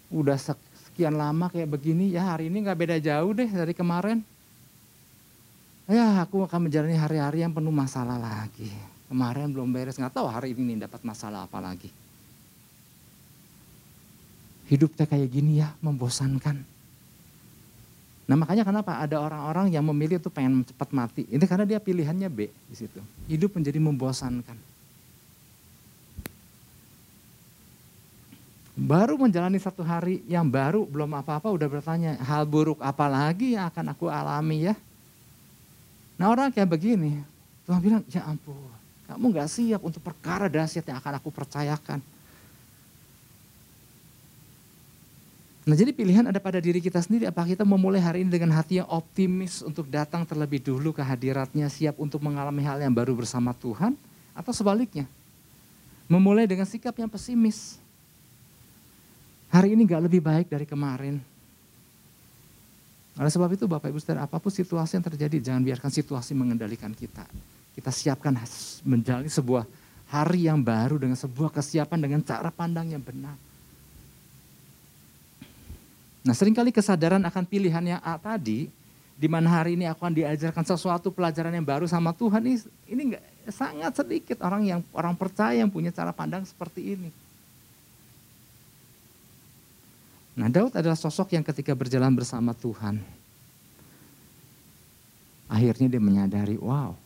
Udah 0.09 0.40
sekian 0.40 1.12
lama 1.12 1.53
kayak 1.53 1.68
begini, 1.68 2.16
ya 2.16 2.33
hari 2.33 2.48
ini 2.48 2.64
nggak 2.64 2.79
beda 2.81 2.96
jauh 2.96 3.37
deh 3.37 3.50
dari 3.50 3.77
kemarin. 3.77 4.24
Ya 5.85 6.24
aku 6.24 6.48
akan 6.48 6.64
menjalani 6.64 6.96
hari-hari 6.96 7.44
yang 7.44 7.53
penuh 7.53 7.68
masalah 7.68 8.16
lagi. 8.16 8.72
Kemarin 9.14 9.55
belum 9.55 9.70
beres, 9.70 9.94
nggak 9.94 10.11
tahu 10.11 10.27
hari 10.27 10.59
ini 10.59 10.74
dapat 10.74 11.07
masalah 11.07 11.46
apa 11.46 11.62
lagi. 11.62 11.87
Hidupnya 14.66 15.07
kayak 15.07 15.31
gini 15.31 15.62
ya, 15.62 15.70
membosankan. 15.79 16.59
Nah 18.27 18.35
makanya 18.35 18.66
kenapa 18.66 18.98
ada 18.98 19.22
orang-orang 19.22 19.70
yang 19.70 19.87
memilih 19.87 20.18
itu 20.18 20.35
pengen 20.35 20.66
cepat 20.66 20.90
mati. 20.90 21.31
Ini 21.31 21.46
karena 21.46 21.62
dia 21.62 21.79
pilihannya 21.79 22.27
B 22.27 22.50
di 22.50 22.74
situ. 22.74 22.98
Hidup 23.31 23.55
menjadi 23.55 23.79
membosankan. 23.79 24.74
baru 28.74 29.14
menjalani 29.14 29.62
satu 29.62 29.87
hari 29.87 30.27
yang 30.27 30.50
baru 30.50 30.83
belum 30.83 31.14
apa-apa 31.22 31.46
udah 31.46 31.68
bertanya 31.70 32.18
hal 32.18 32.42
buruk 32.42 32.83
apa 32.83 33.07
lagi 33.07 33.55
yang 33.55 33.70
akan 33.70 33.94
aku 33.94 34.11
alami 34.11 34.66
ya 34.66 34.74
nah 36.18 36.27
orang 36.35 36.50
kayak 36.50 36.74
begini 36.74 37.22
Tuhan 37.70 37.79
bilang 37.79 38.03
ya 38.11 38.27
ampun 38.27 38.73
kamu 39.04 39.24
gak 39.36 39.48
siap 39.52 39.80
untuk 39.84 40.00
perkara 40.00 40.48
dahsyat 40.48 40.84
yang 40.88 40.98
akan 40.98 41.20
aku 41.20 41.28
percayakan 41.30 42.00
Nah 45.64 45.72
jadi 45.72 45.96
pilihan 45.96 46.28
ada 46.28 46.36
pada 46.36 46.60
diri 46.60 46.76
kita 46.76 47.00
sendiri. 47.00 47.24
Apa 47.24 47.40
kita 47.48 47.64
memulai 47.64 47.96
hari 47.96 48.20
ini 48.20 48.28
dengan 48.28 48.52
hati 48.52 48.84
yang 48.84 48.88
optimis 48.92 49.64
untuk 49.64 49.88
datang 49.88 50.28
terlebih 50.28 50.60
dulu 50.60 50.92
ke 50.92 51.00
hadiratnya, 51.00 51.72
siap 51.72 51.96
untuk 51.96 52.20
mengalami 52.20 52.60
hal 52.68 52.84
yang 52.84 52.92
baru 52.92 53.16
bersama 53.16 53.56
Tuhan? 53.56 53.96
Atau 54.36 54.52
sebaliknya, 54.52 55.08
memulai 56.04 56.44
dengan 56.44 56.68
sikap 56.68 56.92
yang 57.00 57.08
pesimis, 57.08 57.80
Hari 59.54 59.70
ini 59.70 59.86
gak 59.86 60.02
lebih 60.10 60.18
baik 60.18 60.50
dari 60.50 60.66
kemarin. 60.66 61.22
Oleh 63.14 63.30
sebab 63.30 63.46
itu 63.54 63.70
Bapak 63.70 63.86
Ibu 63.86 64.02
Saudara, 64.02 64.26
apa 64.26 64.42
pun 64.42 64.50
situasi 64.50 64.98
yang 64.98 65.06
terjadi, 65.06 65.38
jangan 65.38 65.62
biarkan 65.62 65.94
situasi 65.94 66.34
mengendalikan 66.34 66.90
kita. 66.90 67.22
Kita 67.74 67.90
siapkan 67.90 68.38
menjalani 68.87 69.26
sebuah 69.26 69.66
hari 70.14 70.46
yang 70.46 70.62
baru 70.62 70.94
dengan 70.94 71.18
sebuah 71.18 71.50
kesiapan 71.50 71.98
dengan 71.98 72.20
cara 72.22 72.54
pandang 72.54 72.94
yang 72.94 73.02
benar. 73.02 73.34
Nah 76.24 76.32
sering 76.32 76.54
kali 76.54 76.70
kesadaran 76.70 77.20
akan 77.26 77.44
pilihan 77.44 77.84
yang 77.84 78.00
A 78.00 78.14
tadi, 78.16 78.70
di 79.18 79.28
mana 79.28 79.60
hari 79.60 79.74
ini 79.74 79.90
aku 79.90 80.06
akan 80.06 80.14
diajarkan 80.14 80.64
sesuatu 80.64 81.10
pelajaran 81.10 81.52
yang 81.52 81.66
baru 81.66 81.84
sama 81.90 82.14
Tuhan, 82.14 82.40
ini, 82.46 82.58
ini 82.88 83.02
gak, 83.18 83.24
sangat 83.52 83.92
sedikit 83.98 84.40
orang 84.40 84.62
yang 84.64 84.80
orang 84.94 85.18
percaya 85.18 85.58
yang 85.58 85.68
punya 85.68 85.90
cara 85.90 86.14
pandang 86.14 86.46
seperti 86.46 86.96
ini. 86.96 87.10
Nah 90.34 90.48
Daud 90.50 90.74
adalah 90.74 90.98
sosok 90.98 91.34
yang 91.37 91.44
ketika 91.44 91.76
berjalan 91.76 92.10
bersama 92.14 92.56
Tuhan, 92.56 93.02
akhirnya 95.50 95.87
dia 95.92 96.02
menyadari, 96.02 96.56
wow 96.56 97.03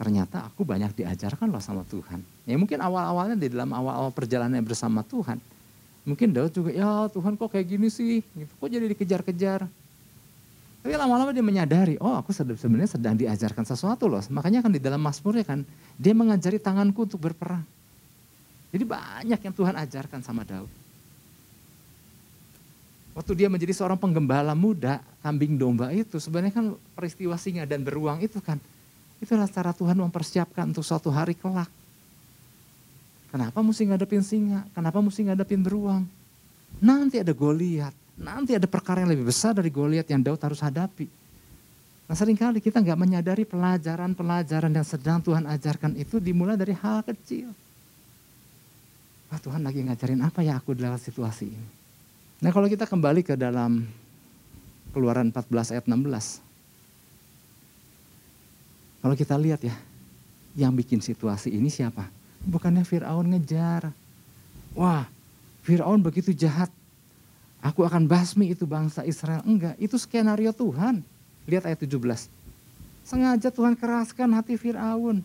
ternyata 0.00 0.48
aku 0.48 0.64
banyak 0.64 0.96
diajarkan 0.96 1.52
loh 1.52 1.60
sama 1.60 1.84
Tuhan. 1.84 2.24
Ya 2.48 2.56
mungkin 2.56 2.80
awal-awalnya 2.80 3.36
di 3.36 3.52
dalam 3.52 3.68
awal-awal 3.76 4.08
perjalanannya 4.16 4.64
bersama 4.64 5.04
Tuhan, 5.04 5.36
mungkin 6.08 6.32
Daud 6.32 6.56
juga, 6.56 6.72
ya 6.72 7.04
Tuhan 7.12 7.36
kok 7.36 7.52
kayak 7.52 7.68
gini 7.68 7.92
sih, 7.92 8.24
gitu. 8.24 8.48
kok 8.48 8.68
jadi 8.72 8.88
dikejar-kejar. 8.88 9.68
Tapi 10.80 10.96
lama-lama 10.96 11.36
dia 11.36 11.44
menyadari, 11.44 12.00
oh 12.00 12.16
aku 12.16 12.32
sebenarnya 12.32 12.96
sedang 12.96 13.12
diajarkan 13.12 13.68
sesuatu 13.68 14.08
loh. 14.08 14.24
Makanya 14.32 14.64
kan 14.64 14.72
di 14.72 14.80
dalam 14.80 15.04
Mazmurnya 15.04 15.44
kan, 15.44 15.60
dia 16.00 16.16
mengajari 16.16 16.56
tanganku 16.56 17.04
untuk 17.04 17.20
berperang. 17.20 17.60
Jadi 18.72 18.88
banyak 18.88 19.40
yang 19.44 19.52
Tuhan 19.52 19.76
ajarkan 19.76 20.24
sama 20.24 20.48
Daud. 20.48 20.72
Waktu 23.12 23.36
dia 23.36 23.52
menjadi 23.52 23.76
seorang 23.76 24.00
penggembala 24.00 24.56
muda, 24.56 25.04
kambing 25.20 25.60
domba 25.60 25.92
itu 25.92 26.16
sebenarnya 26.16 26.56
kan 26.56 26.66
peristiwa 26.96 27.36
singa 27.36 27.68
dan 27.68 27.84
beruang 27.84 28.24
itu 28.24 28.40
kan. 28.40 28.56
Itulah 29.20 29.46
cara 29.46 29.76
Tuhan 29.76 30.00
mempersiapkan 30.00 30.72
untuk 30.72 30.82
suatu 30.82 31.12
hari 31.12 31.36
kelak. 31.36 31.68
Kenapa 33.30 33.62
mesti 33.62 33.86
ngadepin 33.86 34.24
singa? 34.24 34.66
Kenapa 34.74 34.98
mesti 34.98 35.22
ngadepin 35.28 35.62
beruang? 35.62 36.02
Nanti 36.82 37.20
ada 37.20 37.30
Goliat, 37.30 37.94
nanti 38.18 38.56
ada 38.56 38.66
perkara 38.66 39.04
yang 39.04 39.12
lebih 39.12 39.28
besar 39.28 39.54
dari 39.54 39.70
Goliat 39.70 40.08
yang 40.08 40.24
Daud 40.24 40.40
harus 40.40 40.58
hadapi. 40.64 41.06
Nah 42.10 42.18
sering 42.18 42.34
kali 42.34 42.58
kita 42.58 42.82
nggak 42.82 42.98
menyadari 42.98 43.46
pelajaran-pelajaran 43.46 44.74
yang 44.74 44.82
sedang 44.82 45.22
Tuhan 45.22 45.46
ajarkan 45.46 45.94
itu 45.94 46.18
dimulai 46.18 46.58
dari 46.58 46.74
hal 46.74 47.06
kecil. 47.06 47.54
Wah 49.30 49.38
Tuhan 49.38 49.62
lagi 49.62 49.86
ngajarin 49.86 50.18
apa 50.26 50.42
ya 50.42 50.58
aku 50.58 50.74
dalam 50.74 50.98
situasi 50.98 51.46
ini. 51.54 51.70
Nah 52.42 52.50
kalau 52.50 52.66
kita 52.66 52.82
kembali 52.82 53.22
ke 53.22 53.38
dalam 53.38 53.86
keluaran 54.90 55.30
14 55.30 55.78
ayat 55.78 55.86
16. 55.86 56.49
Kalau 59.00 59.16
kita 59.16 59.34
lihat 59.40 59.64
ya, 59.64 59.72
yang 60.56 60.76
bikin 60.76 61.00
situasi 61.00 61.48
ini 61.52 61.72
siapa? 61.72 62.04
Bukannya 62.44 62.84
Fir'aun 62.84 63.32
ngejar. 63.32 63.92
Wah, 64.76 65.08
Fir'aun 65.64 66.00
begitu 66.00 66.36
jahat. 66.36 66.68
Aku 67.60 67.84
akan 67.84 68.08
basmi 68.08 68.52
itu 68.52 68.64
bangsa 68.64 69.04
Israel. 69.04 69.44
Enggak, 69.44 69.76
itu 69.76 69.96
skenario 70.00 70.52
Tuhan. 70.52 71.04
Lihat 71.44 71.68
ayat 71.68 71.80
17. 71.84 72.28
Sengaja 73.04 73.48
Tuhan 73.52 73.76
keraskan 73.76 74.32
hati 74.32 74.56
Fir'aun. 74.56 75.20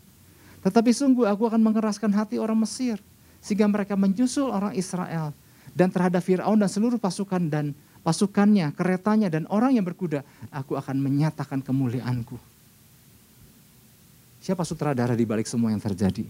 Tetapi 0.63 0.91
sungguh 0.91 1.27
aku 1.27 1.47
akan 1.47 1.61
mengeraskan 1.63 2.11
hati 2.11 2.39
orang 2.39 2.59
Mesir. 2.59 2.99
Sehingga 3.39 3.69
mereka 3.69 3.95
menyusul 3.95 4.51
orang 4.51 4.75
Israel. 4.75 5.31
Dan 5.75 5.91
terhadap 5.91 6.23
Fir'aun 6.23 6.59
dan 6.59 6.71
seluruh 6.71 6.99
pasukan 6.99 7.47
dan 7.47 7.75
pasukannya, 8.03 8.71
keretanya 8.75 9.27
dan 9.31 9.47
orang 9.47 9.75
yang 9.75 9.83
berkuda. 9.87 10.23
Aku 10.51 10.75
akan 10.75 10.99
menyatakan 10.99 11.63
kemuliaanku. 11.63 12.54
Siapa 14.45 14.61
sutradara 14.61 15.17
di 15.17 15.25
balik 15.25 15.49
semua 15.49 15.73
yang 15.73 15.81
terjadi? 15.81 16.21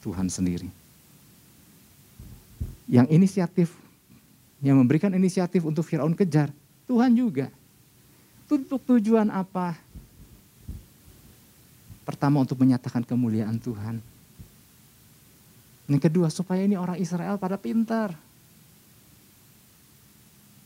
Tuhan 0.00 0.24
sendiri. 0.32 0.72
Yang 2.88 3.12
inisiatif, 3.12 3.68
yang 4.64 4.80
memberikan 4.80 5.12
inisiatif 5.12 5.60
untuk 5.68 5.84
Fir'aun 5.84 6.16
kejar, 6.16 6.48
Tuhan 6.88 7.12
juga. 7.12 7.52
Untuk 8.48 8.80
tujuan 8.88 9.28
apa? 9.28 9.76
Pertama 12.08 12.40
untuk 12.40 12.56
menyatakan 12.56 13.04
kemuliaan 13.04 13.60
Tuhan. 13.60 14.00
Yang 15.92 16.00
kedua 16.08 16.32
supaya 16.32 16.64
ini 16.64 16.80
orang 16.80 16.96
Israel 16.96 17.36
pada 17.36 17.60
pintar. 17.60 18.16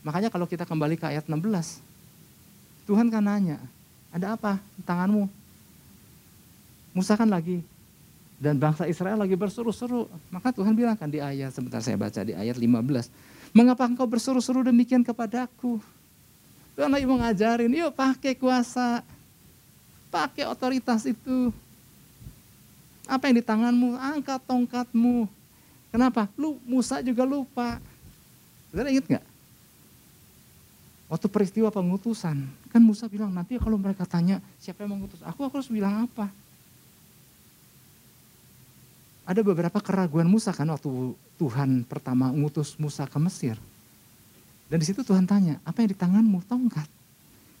Makanya 0.07 0.31
kalau 0.31 0.47
kita 0.47 0.63
kembali 0.63 0.95
ke 0.95 1.03
ayat 1.11 1.27
16. 1.27 1.35
Tuhan 2.87 3.11
kan 3.11 3.27
nanya, 3.27 3.59
ada 4.15 4.39
apa 4.39 4.63
tanganmu? 4.87 5.43
Musa 6.95 7.19
kan 7.19 7.27
lagi 7.27 7.59
dan 8.39 8.55
bangsa 8.55 8.87
Israel 8.87 9.19
lagi 9.19 9.35
berseru-seru. 9.35 10.07
Maka 10.31 10.55
Tuhan 10.55 10.71
bilang 10.71 10.95
kan 10.95 11.11
di 11.11 11.19
ayat, 11.19 11.51
sebentar 11.51 11.83
saya 11.83 11.99
baca 11.99 12.23
di 12.23 12.31
ayat 12.31 12.55
15. 12.55 13.11
Mengapa 13.51 13.83
engkau 13.83 14.07
berseru-seru 14.07 14.63
demikian 14.63 15.03
kepadaku? 15.03 15.79
Tuhan 16.75 16.91
lagi 16.91 17.03
mau 17.07 17.19
ngajarin, 17.19 17.71
yuk 17.71 17.91
pakai 17.95 18.35
kuasa. 18.35 19.03
Pakai 20.11 20.47
otoritas 20.47 21.03
itu. 21.03 21.51
Apa 23.07 23.27
yang 23.27 23.39
di 23.39 23.45
tanganmu? 23.45 23.99
Angkat 23.99 24.39
tongkatmu. 24.47 25.27
Kenapa? 25.91 26.27
Lu 26.35 26.59
Musa 26.63 26.99
juga 27.03 27.23
lupa. 27.23 27.79
Saudara 28.71 28.91
ingat 28.91 29.07
nggak? 29.07 29.25
Waktu 31.05 31.27
peristiwa 31.29 31.69
pengutusan, 31.69 32.43
kan 32.73 32.81
Musa 32.81 33.05
bilang 33.05 33.29
nanti 33.29 33.55
kalau 33.61 33.77
mereka 33.77 34.03
tanya 34.09 34.41
siapa 34.57 34.83
yang 34.83 34.97
mengutus 34.97 35.21
aku, 35.21 35.45
aku 35.45 35.53
harus 35.61 35.69
bilang 35.69 36.09
apa? 36.09 36.27
Ada 39.25 39.41
beberapa 39.41 39.81
keraguan 39.81 40.29
Musa 40.29 40.53
kan 40.53 40.69
waktu 40.69 41.17
Tuhan 41.41 41.81
pertama 41.89 42.29
mengutus 42.29 42.77
Musa 42.77 43.09
ke 43.09 43.17
Mesir. 43.17 43.57
Dan 44.69 44.77
di 44.81 44.85
situ 44.85 45.01
Tuhan 45.01 45.25
tanya, 45.25 45.57
apa 45.65 45.81
yang 45.81 45.89
di 45.93 45.97
tanganmu? 45.97 46.45
Tongkat. 46.45 46.89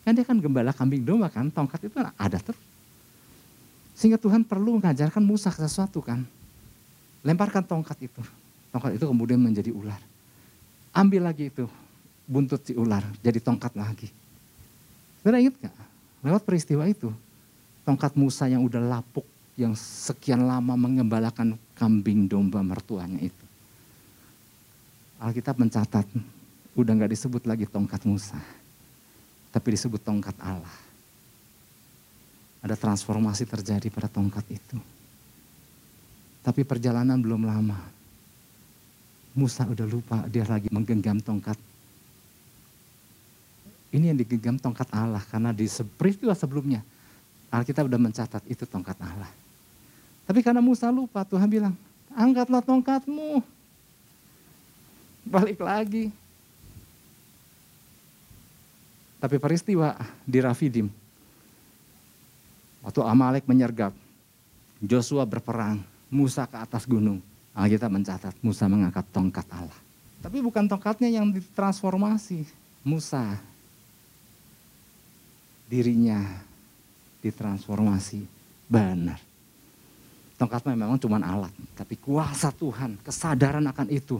Kan 0.05 0.13
dia 0.13 0.21
kan 0.21 0.37
gembala 0.37 0.69
kambing 0.69 1.01
domba 1.01 1.33
kan, 1.33 1.49
tongkat 1.49 1.89
itu 1.89 1.97
ada 1.97 2.37
terus. 2.37 2.61
Sehingga 3.97 4.21
Tuhan 4.21 4.45
perlu 4.45 4.77
mengajarkan 4.77 5.25
Musa 5.25 5.49
sesuatu 5.49 6.05
kan. 6.05 6.21
Lemparkan 7.25 7.65
tongkat 7.65 7.97
itu. 8.05 8.21
Tongkat 8.69 9.01
itu 9.01 9.05
kemudian 9.09 9.41
menjadi 9.41 9.73
ular. 9.73 9.97
Ambil 10.93 11.25
lagi 11.25 11.49
itu, 11.49 11.65
buntut 12.29 12.61
si 12.61 12.77
ular, 12.77 13.01
jadi 13.25 13.41
tongkat 13.41 13.73
lagi. 13.73 14.13
Saudara 15.21 15.41
ingat 15.41 15.57
gak? 15.57 15.75
Lewat 16.21 16.45
peristiwa 16.45 16.85
itu, 16.85 17.09
tongkat 17.81 18.13
Musa 18.13 18.45
yang 18.45 18.61
udah 18.61 18.77
lapuk, 18.77 19.25
yang 19.55 19.71
sekian 19.75 20.43
lama 20.43 20.75
mengembalakan 20.75 21.55
kambing 21.79 22.27
domba 22.27 22.59
mertuanya 22.59 23.23
itu. 23.23 23.45
Alkitab 25.15 25.55
mencatat 25.55 26.03
udah 26.75 26.91
nggak 26.91 27.11
disebut 27.15 27.47
lagi 27.47 27.63
tongkat 27.63 28.03
Musa, 28.03 28.35
tapi 29.55 29.67
disebut 29.79 30.03
tongkat 30.03 30.35
Allah. 30.43 30.75
Ada 32.59 32.75
transformasi 32.75 33.47
terjadi 33.47 33.87
pada 33.87 34.11
tongkat 34.11 34.43
itu. 34.51 34.77
Tapi 36.43 36.61
perjalanan 36.67 37.17
belum 37.17 37.47
lama. 37.47 37.79
Musa 39.35 39.67
udah 39.67 39.87
lupa 39.87 40.27
dia 40.27 40.43
lagi 40.43 40.67
menggenggam 40.71 41.19
tongkat. 41.23 41.55
Ini 43.95 44.11
yang 44.11 44.19
digenggam 44.19 44.59
tongkat 44.59 44.91
Allah 44.91 45.23
karena 45.31 45.55
di 45.55 45.63
peristiwa 45.95 46.35
sebelumnya 46.35 46.83
Alkitab 47.55 47.87
udah 47.87 48.01
mencatat 48.01 48.43
itu 48.51 48.67
tongkat 48.67 48.99
Allah. 48.99 49.44
Tapi 50.25 50.41
karena 50.41 50.61
Musa 50.61 50.89
lupa 50.89 51.21
Tuhan 51.21 51.45
bilang, 51.45 51.73
angkatlah 52.13 52.65
tongkatmu. 52.65 53.45
Balik 55.25 55.61
lagi. 55.61 56.09
Tapi 59.21 59.41
peristiwa 59.41 59.97
di 60.21 60.37
Rafidim, 60.37 60.85
waktu 62.85 63.01
Amalek 63.01 63.49
menyergap, 63.49 63.89
Joshua 64.77 65.25
berperang, 65.25 65.81
Musa 66.13 66.45
ke 66.45 66.57
atas 66.61 66.85
gunung. 66.85 67.17
Alkitab 67.55 67.89
mencatat, 67.89 68.35
Musa 68.43 68.67
mengangkat 68.67 69.07
tongkat 69.09 69.47
Allah. 69.49 69.79
Tapi 70.21 70.43
bukan 70.43 70.67
tongkatnya 70.67 71.09
yang 71.09 71.31
ditransformasi, 71.31 72.45
Musa. 72.85 73.39
Dirinya 75.65 76.21
ditransformasi 77.25 78.21
benar. 78.69 79.17
Tongkatnya 80.35 80.75
memang 80.75 80.99
cuma 80.99 81.15
alat, 81.23 81.53
tapi 81.79 81.95
kuasa 81.95 82.51
Tuhan, 82.51 82.99
kesadaran 82.99 83.63
akan 83.71 83.87
itu 83.87 84.19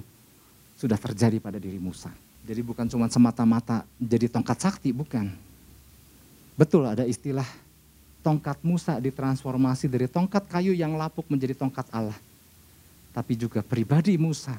sudah 0.80 0.96
terjadi 0.96 1.44
pada 1.44 1.60
diri 1.60 1.76
Musa. 1.76 2.08
Jadi 2.46 2.62
bukan 2.64 2.88
cuma 2.88 3.12
semata-mata 3.12 3.84
jadi 4.00 4.32
tongkat 4.32 4.58
sakti, 4.64 4.96
bukan. 4.96 5.28
Betul 6.56 6.88
ada 6.88 7.04
istilah 7.04 7.48
tongkat 8.24 8.64
Musa 8.64 8.96
ditransformasi 8.96 9.92
dari 9.92 10.08
tongkat 10.08 10.48
kayu 10.48 10.72
yang 10.72 10.96
lapuk 10.96 11.28
menjadi 11.28 11.52
tongkat 11.52 11.90
Allah. 11.92 12.16
Tapi 13.12 13.36
juga 13.36 13.60
pribadi 13.60 14.16
Musa 14.16 14.56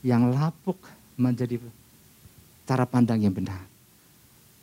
yang 0.00 0.30
lapuk 0.30 0.78
menjadi 1.18 1.58
cara 2.62 2.86
pandang 2.86 3.18
yang 3.18 3.34
benar. 3.34 3.58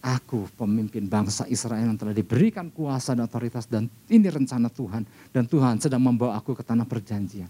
Aku 0.06 0.46
pemimpin 0.54 1.10
bangsa 1.10 1.50
Israel 1.50 1.90
yang 1.90 1.98
telah 1.98 2.14
diberikan 2.14 2.70
kuasa 2.70 3.18
dan 3.18 3.26
otoritas 3.26 3.66
dan 3.66 3.90
ini 4.06 4.30
rencana 4.30 4.70
Tuhan. 4.70 5.02
Dan 5.34 5.50
Tuhan 5.50 5.82
sedang 5.82 5.98
membawa 5.98 6.38
aku 6.38 6.54
ke 6.54 6.62
tanah 6.62 6.86
perjanjian. 6.86 7.50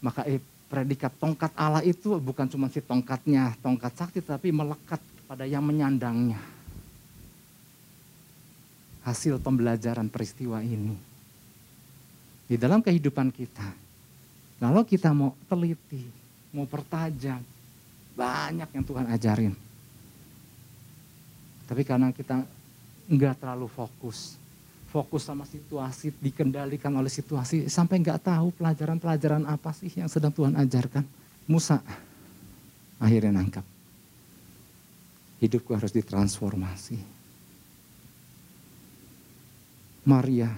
Maka 0.00 0.24
eh, 0.24 0.40
predikat 0.72 1.12
tongkat 1.20 1.52
Allah 1.52 1.84
itu 1.84 2.16
bukan 2.16 2.48
cuma 2.48 2.72
si 2.72 2.80
tongkatnya, 2.80 3.60
tongkat 3.60 3.92
sakti, 3.92 4.24
tapi 4.24 4.48
melekat 4.48 5.04
pada 5.28 5.44
yang 5.44 5.60
menyandangnya. 5.60 6.40
Hasil 9.04 9.36
pembelajaran 9.44 10.08
peristiwa 10.08 10.64
ini. 10.64 10.96
Di 12.48 12.56
dalam 12.56 12.80
kehidupan 12.80 13.28
kita, 13.36 13.68
kalau 14.64 14.80
kita 14.80 15.12
mau 15.12 15.36
teliti, 15.44 16.08
mau 16.56 16.64
pertajam, 16.64 17.44
banyak 18.16 18.68
yang 18.72 18.84
Tuhan 18.88 19.06
ajarin. 19.12 19.67
Tapi 21.68 21.84
karena 21.84 22.08
kita 22.16 22.40
enggak 23.12 23.36
terlalu 23.36 23.68
fokus, 23.68 24.40
fokus 24.88 25.28
sama 25.28 25.44
situasi, 25.44 26.16
dikendalikan 26.16 26.88
oleh 26.96 27.12
situasi, 27.12 27.68
sampai 27.68 28.00
nggak 28.00 28.24
tahu 28.24 28.56
pelajaran-pelajaran 28.56 29.44
apa 29.44 29.76
sih 29.76 29.92
yang 29.92 30.08
sedang 30.08 30.32
Tuhan 30.32 30.56
ajarkan. 30.56 31.04
Musa 31.44 31.84
akhirnya 32.96 33.36
nangkap. 33.36 33.64
Hidupku 35.44 35.70
harus 35.76 35.92
ditransformasi. 35.92 37.20
Maria, 40.08 40.48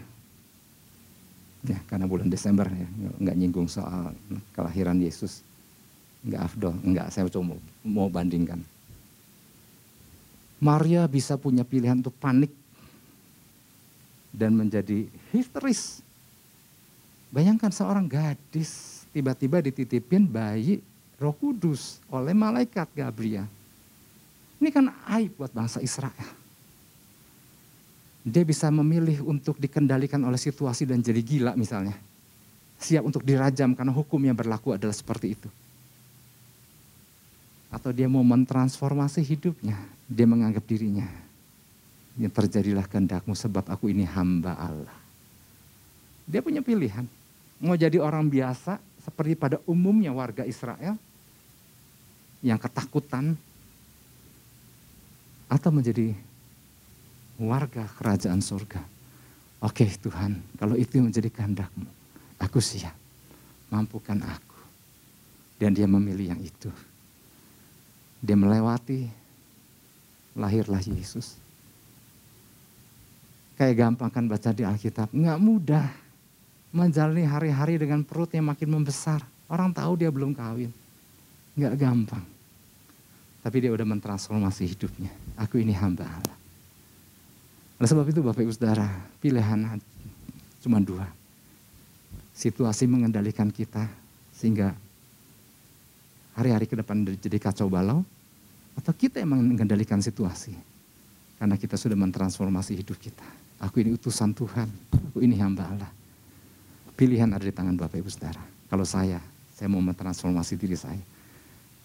ya 1.67 1.79
karena 1.91 2.07
bulan 2.07 2.31
Desember 2.31 2.71
ya, 2.71 2.87
nggak 3.19 3.35
nyinggung 3.35 3.67
soal 3.67 4.15
kelahiran 4.55 4.95
Yesus, 5.03 5.43
nggak 6.23 6.43
afdol, 6.47 6.75
nggak 6.87 7.11
saya 7.11 7.27
cuma 7.27 7.59
mau 7.83 8.07
bandingkan. 8.07 8.63
Maria 10.61 11.09
bisa 11.09 11.41
punya 11.41 11.65
pilihan 11.65 12.05
untuk 12.05 12.13
panik 12.21 12.53
dan 14.29 14.53
menjadi 14.53 15.09
histeris. 15.33 16.05
Bayangkan 17.33 17.73
seorang 17.73 18.05
gadis 18.05 19.03
tiba-tiba 19.11 19.65
dititipin 19.65 20.29
bayi 20.29 20.85
roh 21.17 21.33
kudus 21.33 21.99
oleh 22.13 22.37
malaikat 22.37 22.93
Gabriel. 22.93 23.49
Ini 24.61 24.69
kan 24.69 24.93
aib 25.17 25.41
buat 25.41 25.49
bangsa 25.49 25.81
Israel. 25.81 26.29
Dia 28.21 28.45
bisa 28.45 28.69
memilih 28.69 29.25
untuk 29.25 29.57
dikendalikan 29.57 30.21
oleh 30.21 30.37
situasi 30.37 30.85
dan 30.85 31.01
jadi 31.01 31.25
gila 31.25 31.57
misalnya. 31.57 31.97
Siap 32.77 33.01
untuk 33.01 33.25
dirajam 33.25 33.73
karena 33.73 33.93
hukum 33.93 34.21
yang 34.21 34.37
berlaku 34.37 34.77
adalah 34.77 34.93
seperti 34.93 35.33
itu. 35.33 35.49
Atau 37.71 37.95
dia 37.95 38.11
mau 38.11 38.27
mentransformasi 38.27 39.23
hidupnya. 39.23 39.79
Dia 40.11 40.27
menganggap 40.27 40.67
dirinya 40.67 41.07
yang 42.19 42.33
terjadilah 42.35 42.85
kehendakmu 42.85 43.33
sebab 43.33 43.71
aku 43.71 43.89
ini 43.89 44.03
hamba 44.05 44.59
Allah. 44.59 44.97
Dia 46.27 46.43
punya 46.43 46.61
pilihan. 46.61 47.07
Mau 47.63 47.79
jadi 47.79 47.97
orang 48.03 48.27
biasa 48.27 48.83
seperti 49.01 49.39
pada 49.39 49.57
umumnya 49.65 50.11
warga 50.11 50.45
Israel 50.45 50.97
yang 52.41 52.57
ketakutan 52.57 53.37
atau 55.51 55.71
menjadi 55.73 56.17
warga 57.41 57.89
kerajaan 57.97 58.41
surga. 58.45 58.81
Oke 59.61 59.85
Tuhan, 60.01 60.41
kalau 60.57 60.73
itu 60.77 61.01
menjadi 61.01 61.29
kehendakmu, 61.29 61.85
aku 62.41 62.61
siap. 62.65 62.97
Mampukan 63.69 64.19
aku. 64.25 64.59
Dan 65.61 65.77
dia 65.77 65.85
memilih 65.85 66.33
yang 66.33 66.41
itu. 66.41 66.73
Dia 68.21 68.37
melewati, 68.37 69.09
lahirlah 70.37 70.81
Yesus. 70.85 71.41
Kayak 73.57 73.77
gampang 73.89 74.09
kan 74.09 74.25
baca 74.25 74.51
di 74.53 74.65
Alkitab, 74.65 75.13
nggak 75.13 75.39
mudah 75.41 75.85
menjalani 76.73 77.27
hari-hari 77.27 77.77
dengan 77.77 78.01
perut 78.07 78.31
yang 78.33 78.49
makin 78.49 78.71
membesar. 78.71 79.21
Orang 79.51 79.75
tahu 79.75 79.99
dia 79.99 80.09
belum 80.09 80.33
kawin. 80.33 80.71
Nggak 81.59 81.75
gampang. 81.77 82.25
Tapi 83.41 83.57
dia 83.61 83.73
udah 83.73 83.85
mentransformasi 83.89 84.69
hidupnya. 84.69 85.11
Aku 85.41 85.59
ini 85.59 85.73
hamba 85.73 86.05
Allah. 86.05 86.37
Oleh 87.81 87.89
sebab 87.89 88.05
itu 88.13 88.21
Bapak 88.21 88.45
Ibu 88.45 88.53
Saudara, 88.53 88.87
pilihan 89.25 89.81
cuma 90.61 90.79
dua. 90.85 91.09
Situasi 92.37 92.85
mengendalikan 92.85 93.49
kita 93.49 93.89
sehingga 94.37 94.77
hari-hari 96.41 96.65
ke 96.65 96.75
depan 96.75 97.05
jadi 97.05 97.37
kacau 97.37 97.69
balau. 97.69 98.01
Atau 98.73 98.97
kita 98.97 99.21
yang 99.21 99.37
mengendalikan 99.37 100.01
situasi. 100.01 100.57
Karena 101.37 101.61
kita 101.61 101.77
sudah 101.77 101.97
mentransformasi 101.97 102.81
hidup 102.81 102.97
kita. 102.97 103.25
Aku 103.61 103.85
ini 103.85 103.93
utusan 103.93 104.33
Tuhan, 104.33 104.69
aku 105.13 105.21
ini 105.21 105.37
hamba 105.37 105.69
Allah. 105.69 105.91
Pilihan 106.97 107.29
ada 107.29 107.45
di 107.45 107.53
tangan 107.53 107.77
Bapak 107.77 108.01
Ibu 108.01 108.09
Saudara. 108.09 108.41
Kalau 108.73 108.85
saya, 108.89 109.21
saya 109.53 109.69
mau 109.69 109.85
mentransformasi 109.85 110.57
diri 110.57 110.77
saya. 110.77 111.01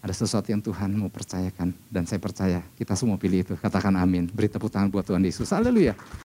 Ada 0.00 0.12
sesuatu 0.24 0.48
yang 0.48 0.60
Tuhan 0.64 0.92
mau 0.96 1.08
percayakan 1.12 1.72
dan 1.92 2.04
saya 2.08 2.20
percaya 2.20 2.60
kita 2.76 2.96
semua 2.96 3.16
pilih 3.20 3.44
itu. 3.44 3.54
Katakan 3.60 3.96
amin. 3.96 4.28
Beri 4.28 4.48
tepuk 4.48 4.72
tangan 4.72 4.88
buat 4.88 5.04
Tuhan 5.04 5.20
Yesus. 5.24 5.52
Haleluya. 5.52 5.96